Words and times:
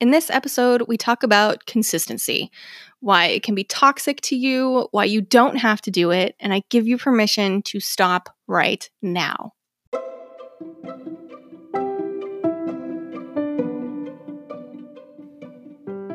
In 0.00 0.10
this 0.10 0.28
episode, 0.28 0.82
we 0.88 0.96
talk 0.96 1.22
about 1.22 1.66
consistency, 1.66 2.50
why 2.98 3.26
it 3.26 3.44
can 3.44 3.54
be 3.54 3.62
toxic 3.62 4.20
to 4.22 4.34
you, 4.34 4.88
why 4.90 5.04
you 5.04 5.20
don't 5.20 5.56
have 5.56 5.80
to 5.82 5.92
do 5.92 6.10
it, 6.10 6.34
and 6.40 6.52
I 6.52 6.64
give 6.68 6.88
you 6.88 6.98
permission 6.98 7.62
to 7.62 7.78
stop 7.78 8.28
right 8.48 8.90
now. 9.02 9.52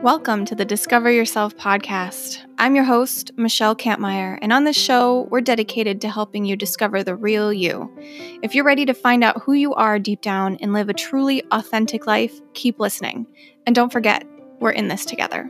Welcome 0.01 0.45
to 0.45 0.55
the 0.55 0.63
Discover 0.63 1.11
Yourself 1.11 1.57
podcast. 1.57 2.39
I'm 2.57 2.73
your 2.73 2.85
host, 2.85 3.31
Michelle 3.35 3.75
Kampmeyer, 3.75 4.39
and 4.41 4.53
on 4.53 4.63
this 4.63 4.77
show, 4.77 5.27
we're 5.29 5.41
dedicated 5.41 5.99
to 6.01 6.09
helping 6.09 6.45
you 6.45 6.55
discover 6.55 7.03
the 7.03 7.17
real 7.17 7.51
you. 7.51 7.93
If 8.41 8.55
you're 8.55 8.63
ready 8.63 8.85
to 8.85 8.93
find 8.93 9.25
out 9.25 9.41
who 9.41 9.51
you 9.51 9.73
are 9.73 9.99
deep 9.99 10.21
down 10.21 10.57
and 10.61 10.71
live 10.71 10.87
a 10.87 10.93
truly 10.93 11.43
authentic 11.51 12.07
life, 12.07 12.39
keep 12.53 12.79
listening. 12.79 13.27
And 13.69 13.75
don't 13.75 13.91
forget, 13.91 14.25
we're 14.59 14.71
in 14.71 14.87
this 14.87 15.05
together. 15.05 15.47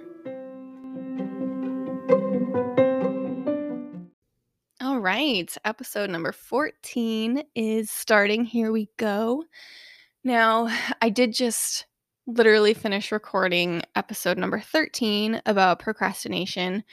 All 4.81 4.99
right, 4.99 5.49
episode 5.63 6.09
number 6.09 6.33
14 6.33 7.43
is 7.55 7.89
starting. 7.89 8.43
Here 8.43 8.73
we 8.73 8.89
go. 8.97 9.45
Now, 10.25 10.67
I 11.01 11.07
did 11.07 11.31
just 11.31 11.87
literally 12.27 12.73
finish 12.73 13.13
recording 13.13 13.83
episode 13.95 14.37
number 14.37 14.59
13 14.59 15.41
about 15.45 15.79
procrastination 15.79 16.83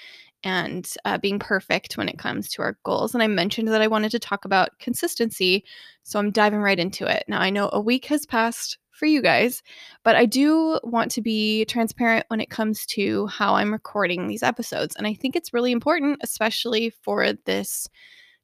and 0.44 0.88
uh, 1.04 1.18
being 1.18 1.40
perfect 1.40 1.96
when 1.96 2.08
it 2.08 2.20
comes 2.20 2.48
to 2.50 2.62
our 2.62 2.78
goals. 2.84 3.14
And 3.14 3.22
I 3.22 3.26
mentioned 3.26 3.66
that 3.66 3.82
I 3.82 3.88
wanted 3.88 4.12
to 4.12 4.20
talk 4.20 4.44
about 4.44 4.78
consistency. 4.78 5.64
So 6.04 6.20
I'm 6.20 6.30
diving 6.30 6.60
right 6.60 6.78
into 6.78 7.04
it. 7.04 7.24
Now, 7.26 7.40
I 7.40 7.50
know 7.50 7.68
a 7.72 7.80
week 7.80 8.04
has 8.04 8.26
passed 8.26 8.78
for 8.96 9.06
you 9.06 9.22
guys, 9.22 9.62
but 10.02 10.16
I 10.16 10.26
do 10.26 10.80
want 10.82 11.10
to 11.12 11.22
be 11.22 11.64
transparent 11.66 12.24
when 12.28 12.40
it 12.40 12.50
comes 12.50 12.86
to 12.86 13.26
how 13.28 13.54
I'm 13.54 13.72
recording 13.72 14.26
these 14.26 14.42
episodes. 14.42 14.96
And 14.96 15.06
I 15.06 15.14
think 15.14 15.36
it's 15.36 15.54
really 15.54 15.72
important, 15.72 16.18
especially 16.22 16.90
for 16.90 17.32
this 17.44 17.88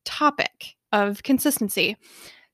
topic 0.05 0.77
of 0.92 1.22
consistency. 1.22 1.97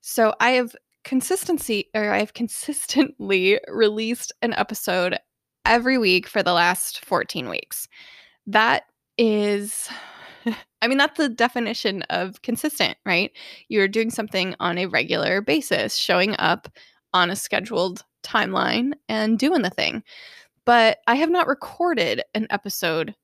So 0.01 0.35
I 0.41 0.51
have 0.53 0.75
consistency 1.05 1.89
or 1.95 2.11
I've 2.11 2.35
consistently 2.35 3.61
released 3.69 4.33
an 4.43 4.53
episode 4.55 5.19
every 5.65 5.99
week 5.99 6.27
for 6.27 6.43
the 6.43 6.53
last 6.53 7.05
14 7.05 7.49
weeks. 7.49 7.89
That 8.47 8.85
is 9.19 9.89
I 10.83 10.87
mean 10.87 10.99
that's 10.99 11.19
the 11.19 11.29
definition 11.29 12.03
of 12.11 12.43
consistent, 12.43 12.97
right? 13.05 13.33
You're 13.69 13.89
doing 13.89 14.11
something 14.11 14.55
on 14.61 14.79
a 14.79 14.87
regular 14.87 15.41
basis, 15.41 15.97
showing 15.97 16.37
up 16.39 16.69
on 17.15 17.31
a 17.31 17.37
scheduled 17.37 18.05
timeline 18.23 18.93
and 19.09 19.39
doing 19.39 19.63
the 19.63 19.71
thing. 19.71 20.03
But 20.65 20.99
I 21.07 21.15
have 21.17 21.31
not 21.31 21.47
recorded 21.47 22.23
an 22.35 22.47
episode 22.51 23.15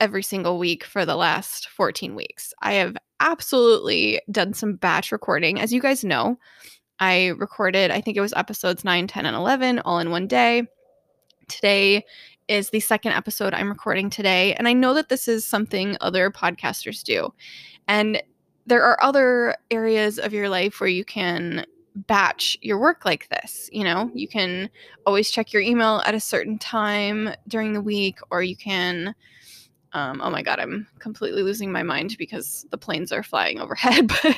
every 0.00 0.22
single 0.22 0.58
week 0.58 0.84
for 0.84 1.04
the 1.04 1.16
last 1.16 1.68
14 1.68 2.14
weeks. 2.14 2.52
I 2.62 2.74
have 2.74 2.96
absolutely 3.20 4.20
done 4.30 4.52
some 4.52 4.74
batch 4.74 5.12
recording. 5.12 5.60
As 5.60 5.72
you 5.72 5.80
guys 5.80 6.04
know, 6.04 6.38
I 6.98 7.28
recorded, 7.28 7.90
I 7.90 8.00
think 8.00 8.16
it 8.16 8.20
was 8.20 8.32
episodes 8.34 8.84
9, 8.84 9.06
10, 9.06 9.26
and 9.26 9.36
11 9.36 9.80
all 9.80 9.98
in 9.98 10.10
one 10.10 10.26
day. 10.26 10.64
Today 11.48 12.04
is 12.48 12.70
the 12.70 12.80
second 12.80 13.12
episode 13.12 13.54
I'm 13.54 13.68
recording 13.68 14.10
today. 14.10 14.54
And 14.54 14.68
I 14.68 14.72
know 14.72 14.94
that 14.94 15.08
this 15.08 15.28
is 15.28 15.46
something 15.46 15.96
other 16.00 16.30
podcasters 16.30 17.02
do. 17.02 17.32
And 17.88 18.22
there 18.66 18.82
are 18.82 19.02
other 19.02 19.56
areas 19.70 20.18
of 20.18 20.32
your 20.32 20.48
life 20.48 20.80
where 20.80 20.88
you 20.88 21.04
can 21.04 21.64
batch 21.94 22.56
your 22.62 22.78
work 22.78 23.04
like 23.04 23.28
this. 23.28 23.68
You 23.72 23.84
know, 23.84 24.10
you 24.14 24.28
can 24.28 24.70
always 25.06 25.30
check 25.30 25.52
your 25.52 25.62
email 25.62 26.02
at 26.06 26.14
a 26.14 26.20
certain 26.20 26.58
time 26.58 27.30
during 27.48 27.72
the 27.72 27.80
week, 27.80 28.18
or 28.30 28.42
you 28.42 28.56
can 28.56 29.14
um, 29.94 30.22
oh 30.22 30.30
my 30.30 30.42
god, 30.42 30.58
I'm 30.58 30.86
completely 30.98 31.42
losing 31.42 31.70
my 31.70 31.82
mind 31.82 32.16
because 32.18 32.66
the 32.70 32.78
planes 32.78 33.12
are 33.12 33.22
flying 33.22 33.60
overhead. 33.60 34.08
but 34.08 34.36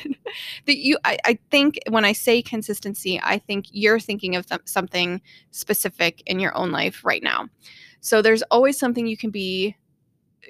that 0.65 0.77
you, 0.77 0.97
I, 1.05 1.17
I, 1.25 1.39
think 1.49 1.79
when 1.89 2.03
I 2.03 2.11
say 2.11 2.41
consistency, 2.41 3.19
I 3.23 3.39
think 3.39 3.67
you're 3.71 3.99
thinking 3.99 4.35
of 4.35 4.45
th- 4.45 4.61
something 4.65 5.21
specific 5.51 6.21
in 6.25 6.39
your 6.39 6.55
own 6.57 6.71
life 6.71 7.05
right 7.05 7.23
now. 7.23 7.47
So 8.01 8.21
there's 8.21 8.43
always 8.51 8.77
something 8.77 9.07
you 9.07 9.17
can 9.17 9.31
be 9.31 9.75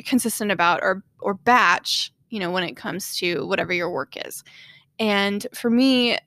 consistent 0.05 0.51
about 0.51 0.81
or 0.81 1.03
or 1.19 1.35
batch, 1.35 2.11
you 2.29 2.39
know, 2.39 2.51
when 2.51 2.63
it 2.63 2.75
comes 2.75 3.15
to 3.17 3.45
whatever 3.47 3.73
your 3.73 3.91
work 3.91 4.13
is. 4.25 4.43
And 4.99 5.45
for 5.53 5.69
me, 5.69 6.17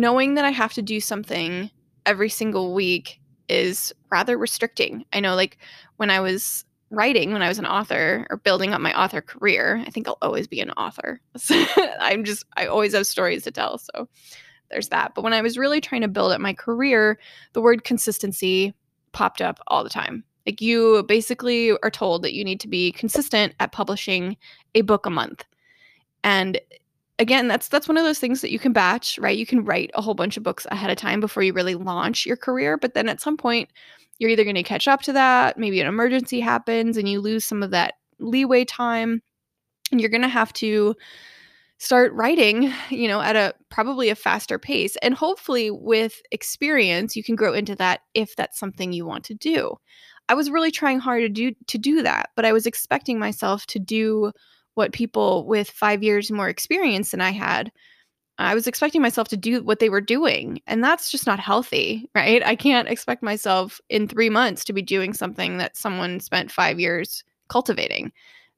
knowing 0.00 0.34
that 0.34 0.44
I 0.44 0.50
have 0.50 0.72
to 0.74 0.82
do 0.82 1.00
something 1.00 1.70
every 2.06 2.28
single 2.28 2.74
week 2.74 3.20
is 3.48 3.92
rather 4.10 4.36
restricting. 4.38 5.04
I 5.12 5.20
know, 5.20 5.34
like 5.34 5.58
when 5.96 6.10
I 6.10 6.20
was 6.20 6.64
writing 6.92 7.32
when 7.32 7.42
I 7.42 7.48
was 7.48 7.58
an 7.58 7.66
author 7.66 8.26
or 8.30 8.36
building 8.36 8.74
up 8.74 8.80
my 8.80 8.92
author 8.92 9.22
career. 9.22 9.82
I 9.86 9.90
think 9.90 10.06
I'll 10.06 10.18
always 10.20 10.46
be 10.46 10.60
an 10.60 10.70
author. 10.72 11.20
I'm 11.98 12.22
just, 12.22 12.44
I 12.56 12.66
always 12.66 12.92
have 12.92 13.06
stories 13.06 13.44
to 13.44 13.50
tell. 13.50 13.78
So 13.78 14.08
there's 14.70 14.90
that. 14.90 15.14
But 15.14 15.24
when 15.24 15.32
I 15.32 15.40
was 15.40 15.56
really 15.56 15.80
trying 15.80 16.02
to 16.02 16.08
build 16.08 16.32
up 16.32 16.40
my 16.40 16.52
career, 16.52 17.18
the 17.54 17.62
word 17.62 17.84
consistency 17.84 18.74
popped 19.12 19.40
up 19.40 19.58
all 19.68 19.82
the 19.82 19.90
time. 19.90 20.22
Like 20.44 20.60
you 20.60 21.02
basically 21.08 21.72
are 21.82 21.90
told 21.90 22.22
that 22.22 22.34
you 22.34 22.44
need 22.44 22.60
to 22.60 22.68
be 22.68 22.92
consistent 22.92 23.54
at 23.58 23.72
publishing 23.72 24.36
a 24.74 24.82
book 24.82 25.06
a 25.06 25.10
month. 25.10 25.44
And 26.22 26.60
again, 27.18 27.48
that's 27.48 27.68
that's 27.68 27.88
one 27.88 27.96
of 27.96 28.04
those 28.04 28.18
things 28.18 28.40
that 28.40 28.52
you 28.52 28.58
can 28.58 28.72
batch, 28.72 29.18
right? 29.18 29.36
You 29.36 29.46
can 29.46 29.64
write 29.64 29.90
a 29.94 30.02
whole 30.02 30.14
bunch 30.14 30.36
of 30.36 30.42
books 30.42 30.66
ahead 30.70 30.90
of 30.90 30.96
time 30.96 31.20
before 31.20 31.42
you 31.42 31.52
really 31.52 31.74
launch 31.74 32.26
your 32.26 32.36
career, 32.36 32.76
but 32.76 32.94
then 32.94 33.08
at 33.08 33.20
some 33.20 33.36
point 33.36 33.70
you're 34.18 34.30
either 34.30 34.44
going 34.44 34.56
to 34.56 34.62
catch 34.62 34.86
up 34.86 35.02
to 35.02 35.12
that, 35.12 35.58
maybe 35.58 35.80
an 35.80 35.86
emergency 35.86 36.40
happens 36.40 36.96
and 36.96 37.08
you 37.08 37.20
lose 37.20 37.44
some 37.44 37.62
of 37.62 37.70
that 37.70 37.94
leeway 38.18 38.64
time, 38.64 39.22
and 39.90 40.00
you're 40.00 40.10
going 40.10 40.22
to 40.22 40.28
have 40.28 40.52
to 40.54 40.94
start 41.78 42.12
writing, 42.12 42.72
you 42.90 43.08
know, 43.08 43.20
at 43.20 43.34
a 43.34 43.52
probably 43.68 44.08
a 44.08 44.14
faster 44.14 44.56
pace. 44.58 44.96
And 45.02 45.14
hopefully 45.14 45.70
with 45.70 46.22
experience, 46.30 47.16
you 47.16 47.24
can 47.24 47.34
grow 47.34 47.52
into 47.52 47.74
that 47.76 48.02
if 48.14 48.36
that's 48.36 48.58
something 48.58 48.92
you 48.92 49.04
want 49.04 49.24
to 49.24 49.34
do. 49.34 49.76
I 50.28 50.34
was 50.34 50.50
really 50.50 50.70
trying 50.70 51.00
hard 51.00 51.22
to 51.22 51.28
do 51.28 51.52
to 51.66 51.78
do 51.78 52.02
that, 52.02 52.30
but 52.36 52.44
I 52.44 52.52
was 52.52 52.66
expecting 52.66 53.18
myself 53.18 53.66
to 53.66 53.80
do 53.80 54.30
what 54.74 54.92
people 54.92 55.46
with 55.46 55.70
5 55.70 56.02
years 56.02 56.30
more 56.30 56.48
experience 56.48 57.10
than 57.10 57.20
I 57.20 57.30
had 57.30 57.72
I 58.38 58.54
was 58.54 58.66
expecting 58.66 59.02
myself 59.02 59.28
to 59.28 59.36
do 59.36 59.62
what 59.62 59.78
they 59.78 59.88
were 59.88 60.00
doing, 60.00 60.60
and 60.66 60.82
that's 60.82 61.10
just 61.10 61.26
not 61.26 61.38
healthy, 61.38 62.08
right? 62.14 62.44
I 62.44 62.56
can't 62.56 62.88
expect 62.88 63.22
myself 63.22 63.80
in 63.88 64.08
three 64.08 64.30
months 64.30 64.64
to 64.64 64.72
be 64.72 64.82
doing 64.82 65.12
something 65.12 65.58
that 65.58 65.76
someone 65.76 66.20
spent 66.20 66.50
five 66.50 66.80
years 66.80 67.24
cultivating. 67.48 68.12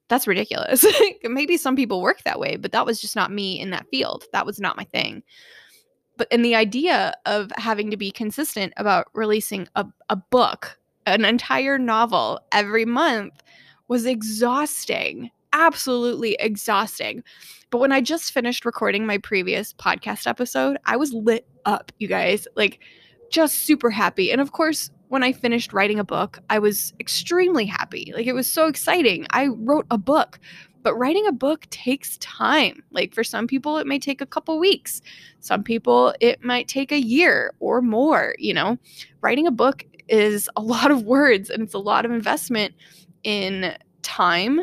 That's 0.07 0.27
ridiculous. 0.27 0.85
Maybe 1.23 1.57
some 1.57 1.75
people 1.75 2.01
work 2.01 2.23
that 2.23 2.39
way, 2.39 2.57
but 2.57 2.71
that 2.71 2.85
was 2.85 3.01
just 3.01 3.15
not 3.15 3.31
me 3.31 3.59
in 3.59 3.71
that 3.71 3.87
field. 3.89 4.25
That 4.33 4.45
was 4.45 4.59
not 4.59 4.77
my 4.77 4.83
thing. 4.85 5.23
But 6.17 6.27
in 6.31 6.43
the 6.43 6.55
idea 6.55 7.13
of 7.25 7.51
having 7.57 7.91
to 7.91 7.97
be 7.97 8.11
consistent 8.11 8.71
about 8.77 9.07
releasing 9.13 9.67
a, 9.75 9.85
a 10.09 10.15
book, 10.15 10.79
an 11.05 11.25
entire 11.25 11.77
novel 11.77 12.39
every 12.51 12.85
month 12.85 13.43
was 13.87 14.05
exhausting 14.05 15.31
absolutely 15.55 16.35
exhausting. 16.39 17.23
But 17.71 17.79
when 17.79 17.91
I 17.91 18.01
just 18.01 18.31
finished 18.31 18.65
recording 18.65 19.05
my 19.05 19.17
previous 19.17 19.73
podcast 19.73 20.27
episode, 20.27 20.77
I 20.85 20.97
was 20.97 21.13
lit 21.13 21.47
up, 21.65 21.91
you 21.97 22.07
guys. 22.07 22.47
Like, 22.55 22.81
just 23.31 23.59
super 23.59 23.89
happy. 23.89 24.31
And 24.31 24.41
of 24.41 24.51
course, 24.51 24.91
when 25.07 25.23
I 25.23 25.31
finished 25.31 25.73
writing 25.73 25.97
a 25.97 26.03
book, 26.03 26.39
I 26.49 26.59
was 26.59 26.93
extremely 26.99 27.65
happy. 27.65 28.11
Like, 28.15 28.27
it 28.27 28.33
was 28.33 28.51
so 28.51 28.67
exciting. 28.67 29.25
I 29.31 29.47
wrote 29.47 29.87
a 29.89 29.97
book. 29.97 30.39
But 30.83 30.95
writing 30.99 31.25
a 31.25 31.31
book 31.31 31.65
takes 31.71 32.19
time. 32.19 32.83
Like 32.91 33.15
for 33.15 33.23
some 33.23 33.47
people, 33.47 33.79
it 33.79 33.87
may 33.87 33.97
take 33.97 34.21
a 34.21 34.25
couple 34.27 34.59
weeks. 34.59 35.01
Some 35.39 35.63
people, 35.63 36.13
it 36.19 36.43
might 36.43 36.67
take 36.67 36.91
a 36.91 37.01
year 37.01 37.55
or 37.59 37.81
more. 37.81 38.35
You 38.37 38.53
know, 38.53 38.77
writing 39.21 39.47
a 39.47 39.51
book 39.51 39.83
is 40.07 40.47
a 40.55 40.61
lot 40.73 40.91
of 40.91 41.01
words 41.01 41.49
and 41.49 41.63
it's 41.63 41.73
a 41.73 41.79
lot 41.79 42.05
of 42.05 42.11
investment 42.11 42.75
in 43.23 43.75
time 44.03 44.61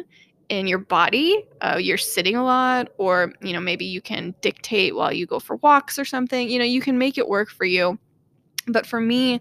in 0.53 0.67
your 0.67 0.79
body 0.79 1.43
uh, 1.63 1.79
you're 1.81 1.97
sitting 1.97 2.37
a 2.37 2.45
lot 2.45 2.89
or 2.99 3.33
you 3.41 3.55
know 3.55 3.61
maybe 3.61 3.87
you 3.87 4.03
can 4.03 4.35
dictate 4.43 4.95
while 4.95 5.13
you 5.13 5.25
go 5.25 5.39
for 5.39 5.57
walks 5.57 5.99
or 5.99 6.05
something 6.05 6.49
you 6.51 6.59
know 6.59 6.65
you 6.65 6.83
can 6.83 6.99
make 6.99 7.17
it 7.17 7.27
work 7.29 7.49
for 7.49 7.65
you. 7.65 7.99
But 8.67 8.87
for 8.87 9.01
me 9.01 9.41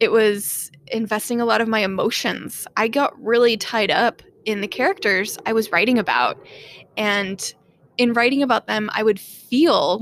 it 0.00 0.10
was 0.10 0.72
investing 0.88 1.40
a 1.40 1.44
lot 1.44 1.60
of 1.60 1.68
my 1.68 1.80
emotions. 1.80 2.66
I 2.76 2.88
got 2.88 3.20
really 3.22 3.56
tied 3.56 3.90
up 3.90 4.22
in 4.48 4.62
the 4.62 4.68
characters 4.68 5.36
i 5.44 5.52
was 5.52 5.70
writing 5.70 5.98
about 5.98 6.44
and 6.96 7.54
in 7.98 8.14
writing 8.14 8.42
about 8.42 8.66
them 8.66 8.88
i 8.94 9.02
would 9.02 9.20
feel 9.20 10.00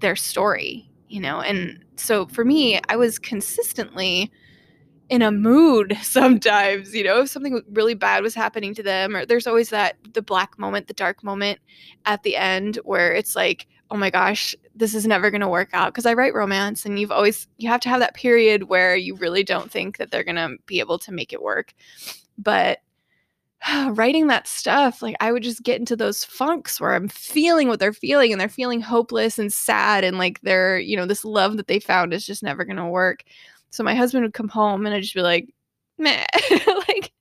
their 0.00 0.16
story 0.16 0.90
you 1.08 1.20
know 1.20 1.40
and 1.40 1.84
so 1.94 2.26
for 2.26 2.44
me 2.44 2.80
i 2.88 2.96
was 2.96 3.20
consistently 3.20 4.32
in 5.14 5.22
a 5.22 5.30
mood 5.30 5.96
sometimes, 6.02 6.94
you 6.94 7.04
know, 7.04 7.22
if 7.22 7.30
something 7.30 7.62
really 7.72 7.94
bad 7.94 8.22
was 8.22 8.34
happening 8.34 8.74
to 8.74 8.82
them, 8.82 9.14
or 9.14 9.24
there's 9.24 9.46
always 9.46 9.70
that 9.70 9.96
the 10.12 10.22
black 10.22 10.58
moment, 10.58 10.88
the 10.88 10.94
dark 10.94 11.22
moment 11.22 11.60
at 12.04 12.22
the 12.22 12.36
end 12.36 12.76
where 12.84 13.12
it's 13.14 13.36
like, 13.36 13.66
oh 13.90 13.96
my 13.96 14.10
gosh, 14.10 14.54
this 14.74 14.94
is 14.94 15.06
never 15.06 15.30
going 15.30 15.40
to 15.40 15.48
work 15.48 15.70
out 15.72 15.92
because 15.92 16.06
I 16.06 16.14
write 16.14 16.34
romance 16.34 16.84
and 16.84 16.98
you've 16.98 17.12
always 17.12 17.46
you 17.58 17.68
have 17.68 17.80
to 17.82 17.88
have 17.88 18.00
that 18.00 18.14
period 18.14 18.64
where 18.64 18.96
you 18.96 19.14
really 19.14 19.44
don't 19.44 19.70
think 19.70 19.98
that 19.98 20.10
they're 20.10 20.24
going 20.24 20.34
to 20.36 20.56
be 20.66 20.80
able 20.80 20.98
to 20.98 21.12
make 21.12 21.32
it 21.32 21.42
work. 21.42 21.74
But 22.36 22.80
writing 23.90 24.26
that 24.28 24.48
stuff, 24.48 25.02
like 25.02 25.16
I 25.20 25.32
would 25.32 25.42
just 25.42 25.62
get 25.62 25.78
into 25.78 25.96
those 25.96 26.24
funks 26.24 26.80
where 26.80 26.94
I'm 26.94 27.08
feeling 27.08 27.68
what 27.68 27.78
they're 27.78 27.92
feeling 27.92 28.32
and 28.32 28.40
they're 28.40 28.48
feeling 28.48 28.80
hopeless 28.80 29.38
and 29.38 29.52
sad 29.52 30.02
and 30.04 30.18
like 30.18 30.40
they're, 30.40 30.78
you 30.78 30.96
know, 30.96 31.06
this 31.06 31.24
love 31.24 31.56
that 31.56 31.68
they 31.68 31.78
found 31.78 32.12
is 32.12 32.26
just 32.26 32.42
never 32.42 32.64
going 32.64 32.76
to 32.76 32.86
work. 32.86 33.24
So 33.74 33.82
my 33.82 33.94
husband 33.94 34.24
would 34.24 34.34
come 34.34 34.48
home 34.48 34.86
and 34.86 34.94
I'd 34.94 35.02
just 35.02 35.14
be 35.14 35.20
like, 35.20 35.52
meh, 35.98 36.24
like 36.88 37.12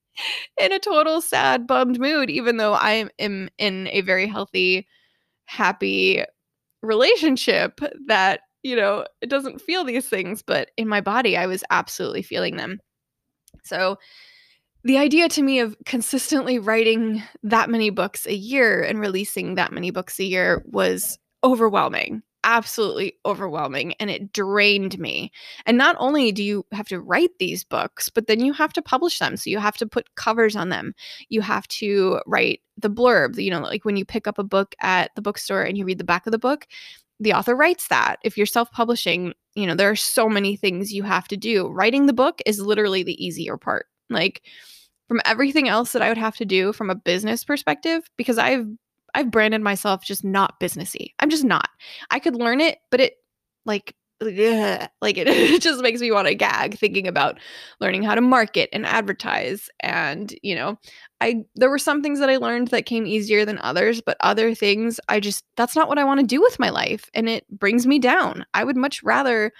in 0.62 0.72
a 0.72 0.78
total 0.78 1.20
sad, 1.20 1.66
bummed 1.66 2.00
mood, 2.00 2.30
even 2.30 2.58
though 2.58 2.74
I 2.74 3.10
am 3.18 3.50
in 3.58 3.88
a 3.92 4.02
very 4.02 4.28
healthy, 4.28 4.88
happy 5.46 6.24
relationship 6.84 7.80
that, 8.06 8.42
you 8.62 8.76
know, 8.76 9.04
it 9.22 9.30
doesn't 9.30 9.62
feel 9.62 9.84
these 9.84 10.08
things, 10.08 10.44
but 10.44 10.70
in 10.78 10.88
my 10.88 11.02
body, 11.02 11.36
I 11.36 11.48
was 11.48 11.64
absolutely 11.72 12.22
feeling 12.22 12.58
them. 12.58 12.80
So, 13.64 13.98
the 14.84 14.98
idea 14.98 15.30
to 15.30 15.42
me 15.42 15.60
of 15.60 15.78
consistently 15.86 16.60
writing 16.60 17.24
that 17.42 17.70
many 17.70 17.90
books 17.90 18.28
a 18.28 18.36
year 18.36 18.84
and 18.84 19.00
releasing 19.00 19.56
that 19.56 19.72
many 19.72 19.92
books 19.92 20.20
a 20.20 20.26
year 20.26 20.62
was 20.68 21.18
overwhelming 21.44 22.22
absolutely 22.44 23.14
overwhelming 23.26 23.94
and 24.00 24.10
it 24.10 24.34
drained 24.34 25.00
me. 25.00 25.32
And 25.66 25.78
not 25.78 25.96
only 26.00 26.32
do 26.32 26.44
you 26.44 26.66
have 26.72 26.88
to 26.90 27.00
write 27.00 27.32
these 27.40 27.64
books, 27.64 28.10
but 28.10 28.28
then 28.28 28.40
you 28.40 28.54
have 28.54 28.74
to 28.74 28.82
publish 28.82 29.20
them. 29.20 29.38
So 29.38 29.50
you 29.50 29.60
have 29.60 29.78
to 29.78 29.88
put 29.88 30.16
covers 30.16 30.56
on 30.56 30.70
them. 30.70 30.94
You 31.30 31.42
have 31.42 31.68
to 31.70 32.20
write 32.26 32.62
the 32.78 32.90
blurb, 32.90 33.42
you 33.42 33.52
know, 33.52 33.62
like 33.62 33.86
when 33.86 33.98
you 33.98 34.06
pick 34.06 34.28
up 34.28 34.40
a 34.40 34.44
book 34.44 34.76
at 34.82 35.12
the 35.16 35.22
bookstore 35.22 35.64
and 35.64 35.78
you 35.78 35.86
read 35.86 36.00
the 36.00 36.04
back 36.04 36.26
of 36.26 36.32
the 36.32 36.40
book, 36.40 36.68
the 37.20 37.34
author 37.34 37.56
writes 37.56 37.88
that. 37.88 38.18
If 38.24 38.38
you're 38.38 38.46
self 38.46 38.72
publishing, 38.72 39.34
you 39.56 39.68
know, 39.68 39.76
there 39.76 39.90
are 39.90 39.96
so 39.96 40.28
many 40.28 40.56
things 40.56 40.92
you 40.92 41.04
have 41.04 41.28
to 41.30 41.38
do. 41.38 41.68
Writing 41.68 42.06
the 42.06 42.14
book 42.14 42.42
is 42.46 42.60
literally 42.60 43.04
the 43.04 43.24
easier 43.24 43.58
part. 43.58 43.86
Like, 44.10 44.42
from 45.08 45.22
everything 45.26 45.68
else 45.68 45.92
that 45.92 46.02
I 46.02 46.10
would 46.10 46.18
have 46.18 46.38
to 46.38 46.46
do 46.46 46.74
from 46.74 46.90
a 46.90 46.96
business 46.96 47.44
perspective, 47.44 48.10
because 48.18 48.38
I've 48.38 48.66
I've 49.14 49.32
branded 49.32 49.62
myself 49.62 50.04
just 50.04 50.24
not 50.24 50.60
businessy. 50.60 51.14
I'm 51.20 51.30
just 51.30 51.44
not. 51.44 51.70
I 52.12 52.20
could 52.20 52.36
learn 52.36 52.62
it, 52.62 52.80
but 52.90 53.00
it 53.00 53.16
like 53.66 53.96
ugh, 54.22 54.90
like 55.02 55.18
it, 55.18 55.28
it 55.28 55.62
just 55.62 55.82
makes 55.82 56.02
me 56.02 56.12
want 56.12 56.28
to 56.28 56.36
gag 56.36 56.78
thinking 56.78 57.08
about 57.08 57.40
learning 57.80 58.04
how 58.04 58.16
to 58.16 58.22
market 58.22 58.70
and 58.74 58.86
advertise 58.86 59.70
and 59.80 60.36
you 60.42 60.56
know 60.56 60.78
i 61.22 61.44
there 61.56 61.70
were 61.70 61.80
some 61.80 62.02
things 62.02 62.20
that 62.20 62.30
i 62.30 62.38
learned 62.38 62.70
that 62.70 62.86
came 62.86 63.06
easier 63.06 63.46
than 63.46 63.60
others 63.60 64.02
but 64.02 64.18
other 64.22 64.54
things 64.54 65.00
i 65.10 65.20
just 65.20 65.44
that's 65.58 65.76
not 65.76 65.88
what 65.88 66.00
i 66.00 66.04
want 66.04 66.20
to 66.20 66.26
do 66.26 66.42
with 66.42 66.60
my 66.60 66.70
life 66.70 67.10
and 67.14 67.28
it 67.30 67.46
brings 67.50 67.86
me 67.86 68.00
down 68.00 68.46
i 68.54 68.64
would 68.64 68.78
much 68.78 69.02
rather 69.04 69.52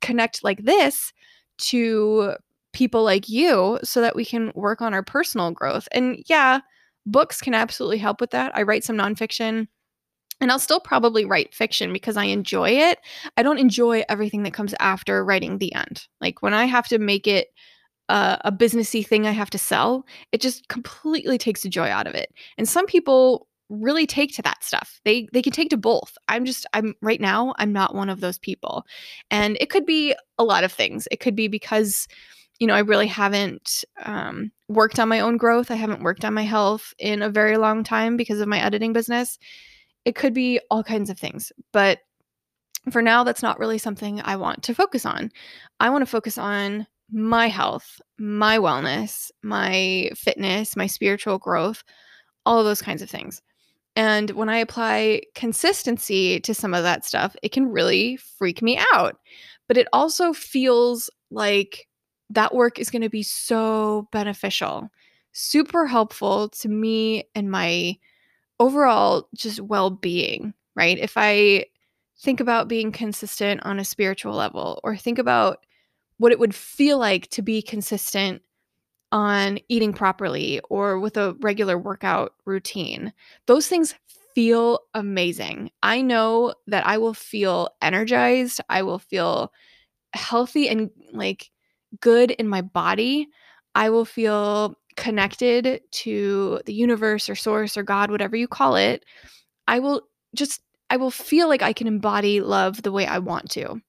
connect 0.00 0.42
like 0.44 0.64
this 0.64 1.12
to 1.58 2.34
people 2.72 3.02
like 3.02 3.28
you 3.28 3.78
so 3.82 4.00
that 4.00 4.16
we 4.16 4.24
can 4.24 4.52
work 4.54 4.80
on 4.80 4.94
our 4.94 5.02
personal 5.02 5.50
growth 5.50 5.88
and 5.92 6.22
yeah 6.26 6.60
Books 7.06 7.40
can 7.40 7.54
absolutely 7.54 7.98
help 7.98 8.20
with 8.20 8.30
that. 8.30 8.52
I 8.54 8.62
write 8.62 8.84
some 8.84 8.96
nonfiction 8.96 9.68
and 10.40 10.50
I'll 10.50 10.58
still 10.58 10.80
probably 10.80 11.24
write 11.24 11.54
fiction 11.54 11.92
because 11.92 12.16
I 12.16 12.24
enjoy 12.24 12.70
it. 12.70 12.98
I 13.36 13.42
don't 13.42 13.58
enjoy 13.58 14.04
everything 14.08 14.42
that 14.44 14.54
comes 14.54 14.74
after 14.80 15.24
writing 15.24 15.58
the 15.58 15.74
end. 15.74 16.06
Like 16.20 16.42
when 16.42 16.54
I 16.54 16.64
have 16.64 16.88
to 16.88 16.98
make 16.98 17.26
it 17.26 17.48
uh, 18.08 18.38
a 18.44 18.50
businessy 18.50 19.06
thing 19.06 19.26
I 19.26 19.32
have 19.32 19.50
to 19.50 19.58
sell, 19.58 20.06
it 20.32 20.40
just 20.40 20.68
completely 20.68 21.38
takes 21.38 21.62
the 21.62 21.68
joy 21.68 21.88
out 21.88 22.06
of 22.06 22.14
it. 22.14 22.32
And 22.58 22.68
some 22.68 22.86
people 22.86 23.46
really 23.68 24.06
take 24.06 24.34
to 24.34 24.42
that 24.42 24.64
stuff. 24.64 25.00
They 25.04 25.28
they 25.32 25.42
can 25.42 25.52
take 25.52 25.70
to 25.70 25.76
both. 25.76 26.16
I'm 26.26 26.44
just 26.44 26.66
I'm 26.72 26.94
right 27.02 27.20
now 27.20 27.54
I'm 27.58 27.72
not 27.72 27.94
one 27.94 28.10
of 28.10 28.20
those 28.20 28.38
people. 28.38 28.84
And 29.30 29.56
it 29.60 29.70
could 29.70 29.86
be 29.86 30.14
a 30.38 30.44
lot 30.44 30.64
of 30.64 30.72
things. 30.72 31.06
It 31.10 31.20
could 31.20 31.36
be 31.36 31.46
because 31.46 32.08
you 32.60 32.66
know, 32.66 32.74
I 32.74 32.80
really 32.80 33.06
haven't 33.06 33.84
um, 34.04 34.52
worked 34.70 35.00
on 35.00 35.08
my 35.08 35.20
own 35.20 35.36
growth. 35.36 35.70
I 35.70 35.74
haven't 35.74 36.02
worked 36.02 36.24
on 36.24 36.32
my 36.32 36.44
health 36.44 36.94
in 36.98 37.22
a 37.22 37.28
very 37.28 37.56
long 37.56 37.82
time 37.82 38.16
because 38.16 38.40
of 38.40 38.48
my 38.48 38.60
editing 38.60 38.92
business. 38.92 39.38
It 40.04 40.14
could 40.14 40.32
be 40.32 40.60
all 40.70 40.84
kinds 40.84 41.10
of 41.10 41.18
things, 41.18 41.52
but 41.72 41.98
for 42.90 43.02
now, 43.02 43.24
that's 43.24 43.42
not 43.42 43.58
really 43.58 43.76
something 43.76 44.22
I 44.24 44.36
want 44.36 44.62
to 44.62 44.74
focus 44.74 45.04
on. 45.04 45.30
I 45.80 45.90
want 45.90 46.02
to 46.02 46.06
focus 46.06 46.38
on 46.38 46.86
my 47.12 47.48
health, 47.48 48.00
my 48.18 48.58
wellness, 48.58 49.30
my 49.42 50.10
fitness, 50.14 50.76
my 50.76 50.86
spiritual 50.86 51.38
growth, 51.38 51.84
all 52.46 52.58
of 52.58 52.64
those 52.64 52.80
kinds 52.80 53.02
of 53.02 53.10
things. 53.10 53.42
And 53.96 54.30
when 54.30 54.48
I 54.48 54.58
apply 54.58 55.22
consistency 55.34 56.40
to 56.40 56.54
some 56.54 56.72
of 56.72 56.84
that 56.84 57.04
stuff, 57.04 57.36
it 57.42 57.52
can 57.52 57.70
really 57.70 58.16
freak 58.16 58.62
me 58.62 58.80
out. 58.94 59.16
But 59.68 59.76
it 59.76 59.88
also 59.92 60.32
feels 60.32 61.10
like 61.30 61.86
that 62.30 62.54
work 62.54 62.78
is 62.78 62.90
going 62.90 63.02
to 63.02 63.10
be 63.10 63.22
so 63.22 64.08
beneficial, 64.12 64.90
super 65.32 65.86
helpful 65.86 66.48
to 66.48 66.68
me 66.68 67.24
and 67.34 67.50
my 67.50 67.96
overall 68.58 69.28
just 69.34 69.60
well 69.60 69.90
being, 69.90 70.54
right? 70.76 70.98
If 70.98 71.14
I 71.16 71.66
think 72.18 72.40
about 72.40 72.68
being 72.68 72.92
consistent 72.92 73.62
on 73.64 73.80
a 73.80 73.84
spiritual 73.84 74.34
level 74.34 74.80
or 74.84 74.96
think 74.96 75.18
about 75.18 75.64
what 76.18 76.32
it 76.32 76.38
would 76.38 76.54
feel 76.54 76.98
like 76.98 77.28
to 77.30 77.42
be 77.42 77.62
consistent 77.62 78.42
on 79.10 79.58
eating 79.68 79.92
properly 79.92 80.60
or 80.68 81.00
with 81.00 81.16
a 81.16 81.34
regular 81.40 81.78
workout 81.78 82.34
routine, 82.44 83.12
those 83.46 83.66
things 83.66 83.94
feel 84.34 84.80
amazing. 84.94 85.70
I 85.82 86.02
know 86.02 86.54
that 86.66 86.86
I 86.86 86.98
will 86.98 87.14
feel 87.14 87.70
energized, 87.82 88.60
I 88.68 88.82
will 88.82 88.98
feel 89.00 89.52
healthy 90.12 90.68
and 90.68 90.90
like 91.12 91.50
good 92.00 92.30
in 92.32 92.48
my 92.48 92.62
body, 92.62 93.28
I 93.74 93.90
will 93.90 94.04
feel 94.04 94.76
connected 94.96 95.80
to 95.90 96.60
the 96.66 96.74
universe 96.74 97.28
or 97.28 97.34
source 97.34 97.76
or 97.76 97.82
God, 97.82 98.10
whatever 98.10 98.36
you 98.36 98.48
call 98.48 98.76
it. 98.76 99.04
I 99.66 99.78
will 99.78 100.02
just, 100.34 100.62
I 100.90 100.96
will 100.96 101.10
feel 101.10 101.48
like 101.48 101.62
I 101.62 101.72
can 101.72 101.86
embody 101.86 102.40
love 102.40 102.82
the 102.82 102.92
way 102.92 103.06
I 103.06 103.18
want 103.18 103.50
to. 103.52 103.80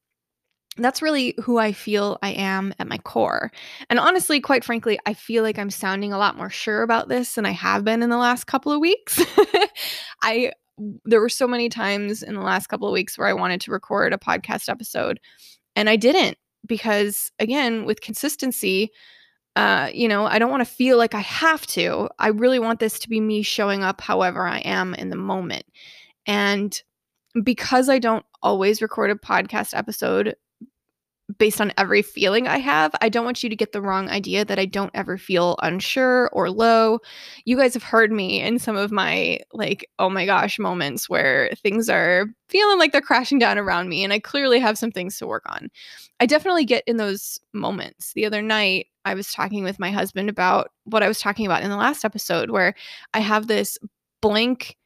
That's 0.78 1.02
really 1.02 1.34
who 1.42 1.58
I 1.58 1.72
feel 1.72 2.18
I 2.22 2.30
am 2.30 2.72
at 2.78 2.86
my 2.86 2.96
core. 2.98 3.52
And 3.90 3.98
honestly, 3.98 4.40
quite 4.40 4.64
frankly, 4.64 4.98
I 5.04 5.12
feel 5.12 5.42
like 5.42 5.58
I'm 5.58 5.70
sounding 5.70 6.14
a 6.14 6.18
lot 6.18 6.36
more 6.36 6.48
sure 6.48 6.82
about 6.82 7.08
this 7.08 7.34
than 7.34 7.44
I 7.44 7.50
have 7.50 7.84
been 7.84 8.02
in 8.02 8.08
the 8.08 8.16
last 8.16 8.46
couple 8.46 8.72
of 8.72 8.80
weeks. 8.80 9.20
I 10.22 10.52
there 11.04 11.20
were 11.20 11.28
so 11.28 11.46
many 11.46 11.68
times 11.68 12.22
in 12.22 12.34
the 12.34 12.40
last 12.40 12.68
couple 12.68 12.88
of 12.88 12.92
weeks 12.92 13.18
where 13.18 13.28
I 13.28 13.34
wanted 13.34 13.60
to 13.62 13.70
record 13.70 14.14
a 14.14 14.18
podcast 14.18 14.70
episode 14.70 15.20
and 15.76 15.88
I 15.88 15.96
didn't 15.96 16.38
because 16.66 17.30
again 17.38 17.84
with 17.84 18.00
consistency 18.00 18.90
uh 19.56 19.88
you 19.92 20.08
know 20.08 20.24
i 20.26 20.38
don't 20.38 20.50
want 20.50 20.64
to 20.66 20.74
feel 20.74 20.96
like 20.96 21.14
i 21.14 21.20
have 21.20 21.66
to 21.66 22.08
i 22.18 22.28
really 22.28 22.58
want 22.58 22.80
this 22.80 22.98
to 22.98 23.08
be 23.08 23.20
me 23.20 23.42
showing 23.42 23.82
up 23.82 24.00
however 24.00 24.46
i 24.46 24.58
am 24.60 24.94
in 24.94 25.10
the 25.10 25.16
moment. 25.16 25.64
And 26.26 26.80
because 27.42 27.88
i 27.88 27.98
don't 27.98 28.24
always 28.42 28.82
record 28.82 29.10
a 29.10 29.14
podcast 29.14 29.76
episode 29.76 30.34
based 31.42 31.60
on 31.60 31.72
every 31.76 32.02
feeling 32.02 32.46
I 32.46 32.58
have. 32.58 32.94
I 33.00 33.08
don't 33.08 33.24
want 33.24 33.42
you 33.42 33.50
to 33.50 33.56
get 33.56 33.72
the 33.72 33.82
wrong 33.82 34.08
idea 34.08 34.44
that 34.44 34.60
I 34.60 34.64
don't 34.64 34.92
ever 34.94 35.18
feel 35.18 35.56
unsure 35.60 36.30
or 36.32 36.48
low. 36.48 37.00
You 37.46 37.56
guys 37.56 37.74
have 37.74 37.82
heard 37.82 38.12
me 38.12 38.40
in 38.40 38.60
some 38.60 38.76
of 38.76 38.92
my 38.92 39.40
like, 39.52 39.84
oh 39.98 40.08
my 40.08 40.24
gosh 40.24 40.60
moments 40.60 41.10
where 41.10 41.50
things 41.60 41.88
are 41.88 42.26
feeling 42.48 42.78
like 42.78 42.92
they're 42.92 43.00
crashing 43.00 43.40
down 43.40 43.58
around 43.58 43.88
me 43.88 44.04
and 44.04 44.12
I 44.12 44.20
clearly 44.20 44.60
have 44.60 44.78
some 44.78 44.92
things 44.92 45.18
to 45.18 45.26
work 45.26 45.42
on. 45.46 45.68
I 46.20 46.26
definitely 46.26 46.64
get 46.64 46.84
in 46.86 46.96
those 46.96 47.40
moments. 47.52 48.12
The 48.12 48.24
other 48.24 48.40
night, 48.40 48.86
I 49.04 49.14
was 49.14 49.32
talking 49.32 49.64
with 49.64 49.80
my 49.80 49.90
husband 49.90 50.28
about 50.28 50.70
what 50.84 51.02
I 51.02 51.08
was 51.08 51.18
talking 51.18 51.44
about 51.44 51.64
in 51.64 51.70
the 51.70 51.76
last 51.76 52.04
episode 52.04 52.50
where 52.50 52.72
I 53.14 53.18
have 53.18 53.48
this 53.48 53.78
blank 54.20 54.76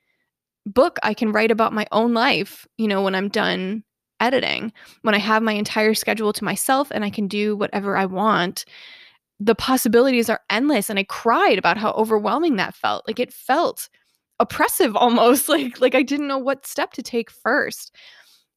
book 0.65 0.99
I 1.03 1.13
can 1.13 1.33
write 1.33 1.51
about 1.51 1.75
my 1.75 1.87
own 1.93 2.15
life, 2.15 2.67
you 2.79 2.89
know, 2.89 3.03
when 3.03 3.15
I'm 3.15 3.29
done 3.29 3.85
editing, 4.21 4.73
when 5.03 5.15
I 5.15 5.19
have 5.19 5.43
my 5.43 5.53
entire 5.53 5.95
schedule 5.95 6.33
to 6.33 6.45
myself 6.45 6.91
and 6.91 7.05
I 7.05 7.11
can 7.11 7.29
do 7.29 7.57
whatever 7.57 7.97
I 7.97 8.07
want, 8.07 8.65
the 9.39 9.55
possibilities 9.55 10.31
are 10.31 10.41
endless. 10.51 10.89
And 10.89 10.99
I 10.99 11.05
cried 11.05 11.59
about 11.59 11.77
how 11.77 11.93
overwhelming 11.93 12.57
that 12.57 12.75
felt. 12.75 13.07
Like 13.07 13.21
it 13.21 13.33
felt 13.33 13.89
oppressive 14.41 14.97
almost, 14.97 15.49
like 15.49 15.81
like 15.81 15.95
I 15.95 16.03
didn't 16.03 16.29
know 16.29 16.39
what 16.39 16.67
step 16.67 16.93
to 16.95 17.03
take 17.03 17.31
first. 17.31 17.95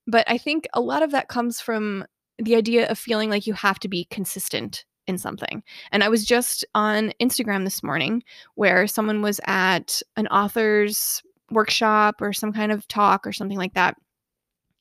But 0.08 0.30
I 0.30 0.38
think 0.38 0.68
a 0.74 0.82
lot 0.82 1.04
of 1.04 1.12
that 1.12 1.28
comes 1.28 1.62
from 1.62 2.06
the 2.40 2.56
idea 2.56 2.88
of 2.88 2.98
feeling 2.98 3.30
like 3.30 3.46
you 3.46 3.54
have 3.54 3.80
to 3.80 3.88
be 3.88 4.06
consistent 4.06 4.86
in 5.08 5.18
something. 5.18 5.62
And 5.92 6.04
I 6.04 6.10
was 6.10 6.24
just 6.24 6.64
on 6.76 7.12
Instagram 7.20 7.64
this 7.64 7.84
morning 7.84 8.24
where 8.56 8.88
someone 8.88 9.22
was 9.22 9.42
at 9.46 10.02
an 10.16 10.28
author's 10.28 11.22
workshop 11.52 12.22
or 12.22 12.32
some 12.32 12.54
kind 12.54 12.72
of 12.72 12.88
talk 12.88 13.26
or 13.26 13.34
something 13.34 13.58
like 13.58 13.74
that 13.74 13.98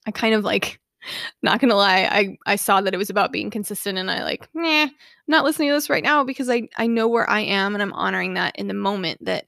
I 0.09 0.11
kind 0.11 0.35
of 0.35 0.43
like 0.43 0.81
not 1.43 1.61
gonna 1.61 1.77
lie, 1.77 2.09
I 2.11 2.38
I 2.47 2.57
saw 2.57 2.81
that 2.81 2.95
it 2.95 2.99
was 2.99 3.11
about 3.11 3.31
being 3.31 3.50
consistent 3.50 3.99
and 3.99 4.11
I 4.11 4.25
like, 4.25 4.49
nah, 4.55 4.85
I'm 4.85 4.91
not 5.29 5.45
listening 5.45 5.69
to 5.69 5.75
this 5.75 5.91
right 5.91 6.03
now 6.03 6.25
because 6.25 6.49
I 6.49 6.69
I 6.77 6.87
know 6.87 7.07
where 7.07 7.29
I 7.29 7.41
am 7.41 7.75
and 7.75 7.83
I'm 7.83 7.93
honoring 7.93 8.35
that 8.35 8.57
in 8.57 8.69
the 8.69 8.75
moment 8.75 9.25
that 9.25 9.45